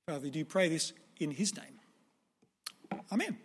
Father, 0.08 0.22
we 0.22 0.32
do 0.32 0.44
pray 0.44 0.70
this 0.70 0.94
in 1.20 1.32
his 1.32 1.56
name. 1.56 1.80
Amen. 3.12 3.38